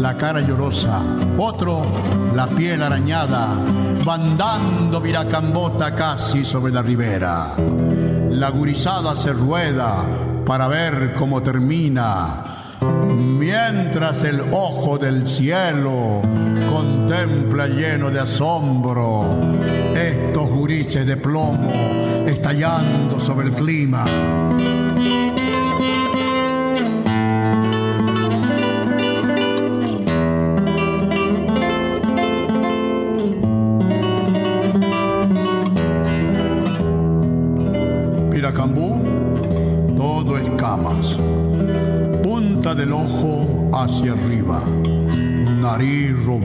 la 0.00 0.16
cara 0.16 0.40
llorosa. 0.40 1.02
Otro, 1.36 1.82
la 2.34 2.46
piel 2.46 2.82
arañada, 2.82 3.48
bandando 4.04 5.00
viracambota 5.00 5.94
casi 5.94 6.44
sobre 6.44 6.72
la 6.72 6.82
ribera. 6.82 7.54
La 8.30 8.50
gurizada 8.50 9.16
se 9.16 9.32
rueda 9.32 10.06
para 10.44 10.68
ver 10.68 11.14
cómo 11.14 11.42
termina. 11.42 12.44
Mientras 12.80 14.22
el 14.22 14.40
ojo 14.52 14.98
del 14.98 15.26
cielo 15.26 16.22
contempla 16.70 17.66
lleno 17.66 18.10
de 18.10 18.20
asombro 18.20 19.26
estos 19.94 20.48
gurises 20.50 21.06
de 21.06 21.16
plomo 21.16 21.72
estallando 22.26 23.18
sobre 23.18 23.48
el 23.48 23.54
clima. 23.54 24.04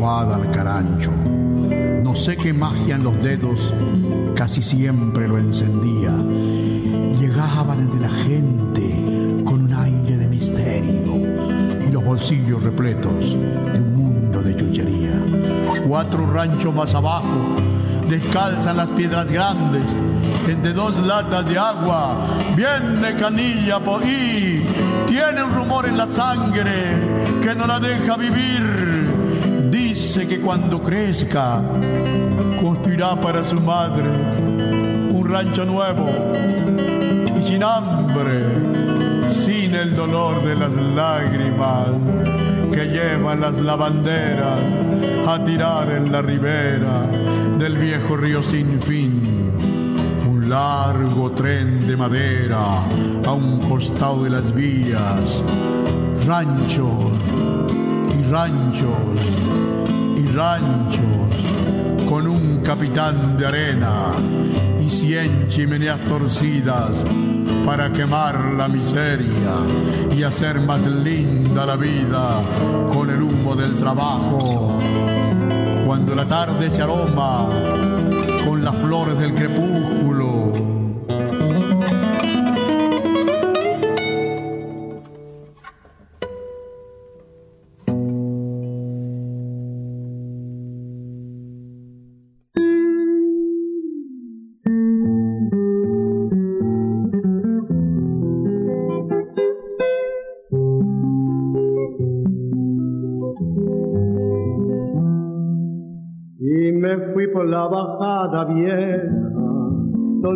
Al 0.03 0.51
carancho. 0.51 1.11
No 2.03 2.13
sé 2.13 2.35
qué 2.35 2.51
magia 2.51 2.95
en 2.95 3.05
los 3.05 3.23
dedos 3.23 3.73
casi 4.35 4.61
siempre 4.61 5.29
lo 5.29 5.37
encendía. 5.37 6.11
Llegaba 7.17 7.73
desde 7.77 7.99
la 8.01 8.09
gente 8.09 9.43
con 9.45 9.63
un 9.63 9.73
aire 9.73 10.17
de 10.17 10.27
misterio 10.27 11.15
y 11.87 11.89
los 11.89 12.03
bolsillos 12.03 12.63
repletos 12.63 13.31
de 13.31 13.79
un 13.79 13.93
mundo 13.93 14.41
de 14.41 14.53
chuchería. 14.57 15.13
Cuatro 15.87 16.29
ranchos 16.33 16.75
más 16.75 16.93
abajo 16.93 17.55
descalzan 18.09 18.75
las 18.75 18.89
piedras 18.89 19.31
grandes 19.31 19.85
entre 20.49 20.73
dos 20.73 20.97
latas 20.97 21.45
de 21.45 21.57
agua. 21.57 22.27
Viene 22.57 23.15
canilla 23.15 23.79
por 23.79 24.03
ahí, 24.03 24.67
tiene 25.07 25.43
un 25.43 25.53
rumor 25.53 25.85
en 25.85 25.95
la 25.97 26.07
sangre 26.07 27.39
que 27.41 27.55
no 27.55 27.67
la 27.67 27.79
deja 27.79 28.17
vivir. 28.17 28.82
Dice 30.13 30.27
que 30.27 30.41
cuando 30.41 30.79
crezca 30.79 31.59
construirá 32.61 33.19
para 33.19 33.43
su 33.49 33.59
madre 33.59 34.07
un 35.09 35.27
rancho 35.27 35.65
nuevo 35.65 36.07
y 37.35 37.41
sin 37.41 37.63
hambre, 37.63 38.45
sin 39.43 39.73
el 39.73 39.95
dolor 39.95 40.43
de 40.43 40.55
las 40.55 40.75
lágrimas 40.75 41.87
que 42.71 42.89
llevan 42.89 43.41
las 43.41 43.59
lavanderas 43.59 44.59
a 45.25 45.43
tirar 45.43 45.89
en 45.89 46.11
la 46.11 46.21
ribera 46.21 47.07
del 47.57 47.75
viejo 47.75 48.15
río 48.15 48.43
sin 48.43 48.79
fin. 48.79 49.51
Un 50.29 50.47
largo 50.47 51.31
tren 51.31 51.87
de 51.87 51.97
madera 51.97 52.83
a 53.25 53.31
un 53.31 53.67
costado 53.67 54.25
de 54.25 54.29
las 54.29 54.53
vías, 54.53 55.41
ranchos 56.27 57.13
y 58.15 58.23
ranchos 58.29 59.73
y 60.15 60.25
ranchos 60.27 61.03
con 62.07 62.27
un 62.27 62.61
capitán 62.61 63.37
de 63.37 63.47
arena 63.47 64.11
y 64.79 64.89
cien 64.89 65.47
chimeneas 65.47 65.99
torcidas 66.01 67.03
para 67.65 67.91
quemar 67.91 68.53
la 68.53 68.67
miseria 68.67 69.55
y 70.15 70.23
hacer 70.23 70.59
más 70.59 70.85
linda 70.85 71.65
la 71.65 71.75
vida 71.75 72.41
con 72.91 73.09
el 73.09 73.21
humo 73.21 73.55
del 73.55 73.77
trabajo. 73.77 74.77
Cuando 75.85 76.15
la 76.15 76.25
tarde 76.25 76.69
se 76.69 76.81
aroma 76.81 77.49
con 78.45 78.63
las 78.63 78.75
flores 78.75 79.17
del 79.17 79.33
crepúsculo. 79.33 80.32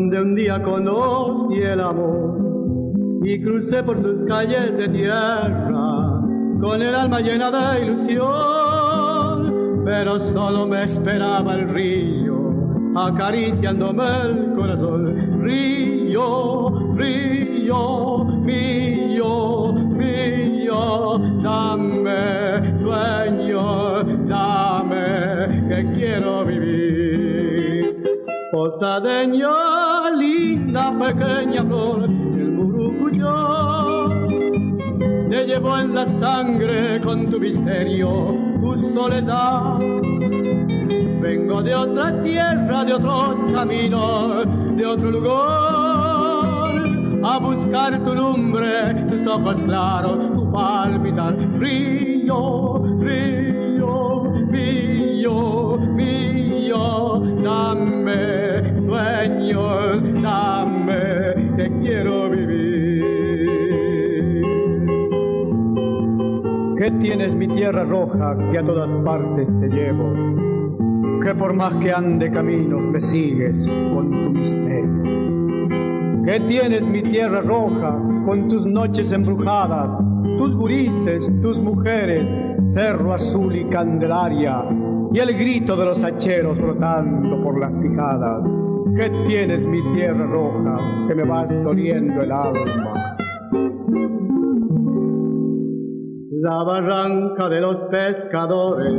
Donde 0.07 0.21
un 0.21 0.35
día 0.35 0.63
conocí 0.63 1.57
el 1.57 1.81
amor, 1.81 2.39
y 3.23 3.43
crucé 3.43 3.83
por 3.83 4.01
sus 4.01 4.23
calles 4.25 4.77
de 4.77 4.87
tierra, 4.87 6.21
con 6.61 6.81
el 6.81 6.95
alma 6.95 7.19
llena 7.19 7.51
de 7.51 7.85
ilusión, 7.85 8.23
pero 9.83 10.17
solo 10.19 10.65
me 10.65 10.85
esperaba 10.85 11.55
el 11.55 11.67
río, 11.67 12.37
acariciándome 12.95 14.05
el 14.23 14.53
corazón. 14.55 15.41
Río, 15.41 16.69
río, 16.95 18.23
mío, 18.23 19.73
mío, 19.73 21.19
dame 21.43 22.79
sueño, 22.81 24.03
dame 24.25 25.67
que 25.67 25.85
quiero 25.95 26.45
vivir. 26.45 26.97
Posadeño, 28.53 29.86
linda 30.37 30.91
pequeña 30.99 31.63
flor, 31.63 32.03
el 32.03 32.51
murucuyó 32.51 34.07
te 35.29 35.45
llevo 35.45 35.77
en 35.77 35.93
la 35.93 36.05
sangre 36.05 37.01
con 37.01 37.29
tu 37.29 37.39
misterio, 37.39 38.33
tu 38.61 38.77
soledad. 38.93 39.77
Vengo 41.21 41.61
de 41.61 41.75
otra 41.75 42.23
tierra, 42.23 42.85
de 42.85 42.93
otros 42.93 43.51
caminos, 43.51 44.45
de 44.77 44.85
otro 44.85 45.11
lugar, 45.11 46.83
a 47.23 47.39
buscar 47.39 48.03
tu 48.03 48.15
lumbre, 48.15 48.93
tus 49.09 49.27
ojos 49.27 49.57
claros, 49.63 50.33
tu 50.33 50.51
palpitar. 50.51 51.35
Río, 51.59 52.83
río, 52.99 54.23
mío, 54.49 55.77
mío, 55.77 57.21
dame 57.43 58.46
¿Qué 66.87 66.93
tienes 67.01 67.35
mi 67.35 67.49
tierra 67.49 67.83
roja 67.83 68.37
que 68.49 68.59
a 68.59 68.63
todas 68.63 68.89
partes 69.03 69.49
te 69.59 69.67
llevo? 69.67 70.09
Que 71.21 71.35
por 71.35 71.53
más 71.53 71.75
que 71.75 71.91
ande 71.91 72.31
caminos 72.31 72.81
me 72.81 73.01
sigues 73.01 73.67
con 73.93 74.09
tu 74.09 74.29
misterio. 74.31 75.03
¿Qué 76.23 76.39
tienes 76.47 76.87
mi 76.87 77.01
tierra 77.01 77.41
roja 77.41 78.01
con 78.25 78.47
tus 78.47 78.65
noches 78.65 79.11
embrujadas, 79.11 79.97
tus 80.37 80.55
gurises, 80.55 81.29
tus 81.41 81.57
mujeres, 81.57 82.33
cerro 82.63 83.13
azul 83.13 83.53
y 83.53 83.65
candelaria 83.65 84.63
y 85.11 85.19
el 85.19 85.37
grito 85.37 85.75
de 85.75 85.87
los 85.87 86.01
hacheros 86.01 86.57
brotando 86.57 87.43
por 87.43 87.59
las 87.59 87.75
picadas? 87.75 88.45
¿Qué 88.95 89.11
tienes 89.27 89.67
mi 89.67 89.83
tierra 89.93 90.25
roja 90.25 90.79
que 91.05 91.15
me 91.15 91.25
vas 91.25 91.49
doliendo 91.49 92.21
el 92.21 92.31
alma? 92.31 93.16
La 96.47 96.63
barranca 96.63 97.49
de 97.49 97.59
los 97.59 97.75
pescadores, 97.91 98.93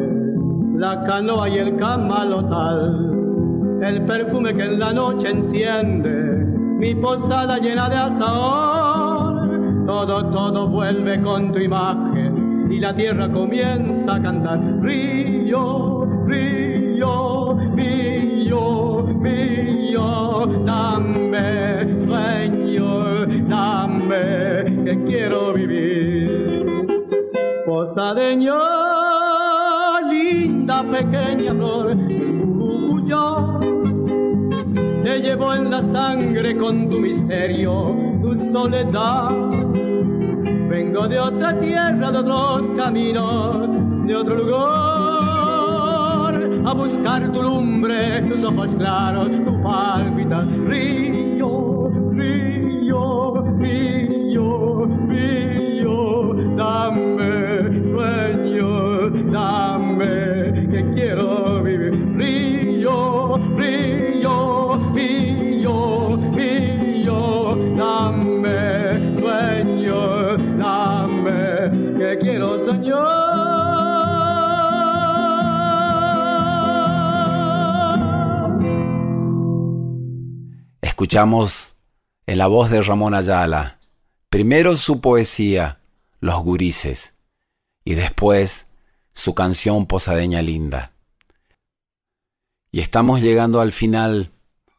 la 0.74 1.02
canoa 1.04 1.48
y 1.48 1.56
el 1.56 1.76
camalotal, 1.76 3.80
el 3.82 4.04
perfume 4.04 4.54
que 4.54 4.64
en 4.64 4.78
la 4.78 4.92
noche 4.92 5.30
enciende, 5.30 6.44
mi 6.78 6.94
posada 6.96 7.56
llena 7.56 7.88
de 7.88 7.96
azaón, 7.96 9.86
todo, 9.86 10.26
todo 10.26 10.68
vuelve 10.68 11.22
con 11.22 11.50
tu 11.50 11.60
imagen 11.60 12.68
y 12.70 12.80
la 12.80 12.94
tierra 12.94 13.32
comienza 13.32 14.16
a 14.16 14.22
cantar. 14.22 14.60
Río, 14.82 16.04
río, 16.26 17.54
mío, 17.54 19.06
mío, 19.22 20.46
dame 20.66 21.98
sueño, 21.98 23.24
dame 23.48 24.84
que 24.84 25.04
quiero 25.06 25.54
vivir 25.54 26.17
posadeño, 27.68 28.58
linda 30.10 30.82
pequeña 30.84 31.52
flor, 31.52 31.94
yo 33.06 33.60
te 35.04 35.20
llevo 35.20 35.52
en 35.52 35.70
la 35.70 35.82
sangre 35.82 36.56
con 36.56 36.88
tu 36.88 36.98
misterio, 36.98 37.94
tu 38.22 38.38
soledad. 38.38 39.50
Vengo 40.70 41.08
de 41.08 41.20
otra 41.20 41.60
tierra, 41.60 42.10
de 42.10 42.18
otros 42.18 42.70
caminos, 42.74 43.68
de 44.06 44.16
otro 44.16 44.34
lugar, 44.34 44.62
a 46.64 46.72
buscar 46.72 47.30
tu 47.30 47.42
lumbre, 47.42 48.22
tus 48.22 48.44
ojos 48.44 48.74
claros, 48.76 49.28
tu 49.28 49.62
palpita, 49.62 50.40
río, 50.66 51.90
río, 52.12 53.44
río, 53.58 54.86
río, 55.10 56.34
dame 56.56 57.07
Escuchamos 80.98 81.76
en 82.26 82.38
la 82.38 82.48
voz 82.48 82.70
de 82.70 82.82
Ramón 82.82 83.14
Ayala, 83.14 83.78
primero 84.30 84.74
su 84.74 85.00
poesía, 85.00 85.78
Los 86.18 86.42
Gurises, 86.42 87.14
y 87.84 87.94
después 87.94 88.72
su 89.12 89.32
canción 89.32 89.86
Posadeña 89.86 90.42
Linda. 90.42 90.90
Y 92.72 92.80
estamos 92.80 93.20
llegando 93.20 93.60
al 93.60 93.70
final 93.70 94.32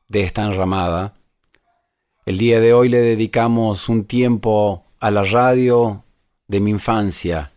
de 0.10 0.24
esta 0.24 0.44
enramada. 0.44 1.14
El 2.26 2.38
día 2.38 2.60
de 2.60 2.74
hoy 2.74 2.90
le 2.90 3.00
dedicamos 3.00 3.88
un 3.88 4.04
tiempo 4.04 4.84
a 5.00 5.12
la 5.12 5.24
radio 5.24 6.04
de 6.50 6.60
mi 6.60 6.72
infancia, 6.72 7.54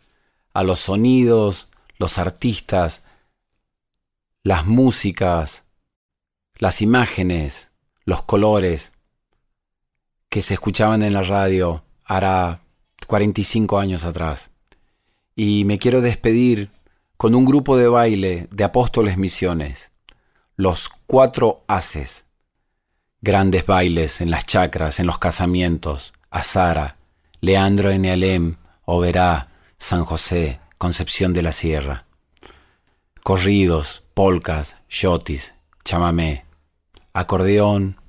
a 0.55 0.63
los 0.63 0.79
sonidos, 0.79 1.69
los 1.99 2.17
artistas, 2.17 3.03
las 4.45 4.67
músicas, 4.67 5.65
las 6.61 6.81
imágenes, 6.81 7.72
los 8.05 8.23
colores 8.23 8.93
que 10.29 10.43
se 10.43 10.55
escuchaban 10.55 11.03
en 11.03 11.13
la 11.13 11.23
radio 11.23 11.85
hará 12.05 12.63
45 13.07 13.79
años 13.79 14.05
atrás. 14.05 14.51
Y 15.35 15.65
me 15.65 15.79
quiero 15.79 16.01
despedir 16.01 16.71
con 17.17 17.35
un 17.35 17.45
grupo 17.45 17.77
de 17.77 17.89
baile 17.89 18.49
de 18.51 18.65
Apóstoles 18.65 19.17
Misiones, 19.17 19.93
los 20.57 20.89
cuatro 21.07 21.65
haces. 21.69 22.27
Grandes 23.21 23.67
bailes 23.67 24.21
en 24.21 24.31
las 24.31 24.47
chacras, 24.47 24.99
en 24.99 25.07
los 25.07 25.19
casamientos, 25.19 26.13
Azara, 26.31 26.97
Leandro 27.41 27.91
en 27.91 28.07
Alem, 28.07 28.57
Oberá, 28.85 29.53
San 29.79 30.05
José, 30.05 30.61
Concepción 30.79 31.33
de 31.33 31.43
la 31.43 31.53
Sierra. 31.53 32.07
Corridos, 33.23 34.03
polcas, 34.15 34.79
shotis, 34.89 35.55
chamamé, 35.85 36.45
acordeón 37.13 38.01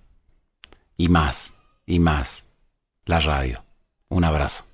y 0.98 1.10
más, 1.10 1.56
y 1.86 2.00
más. 2.00 2.50
La 3.06 3.20
radio. 3.20 3.64
Un 4.10 4.24
abrazo. 4.24 4.66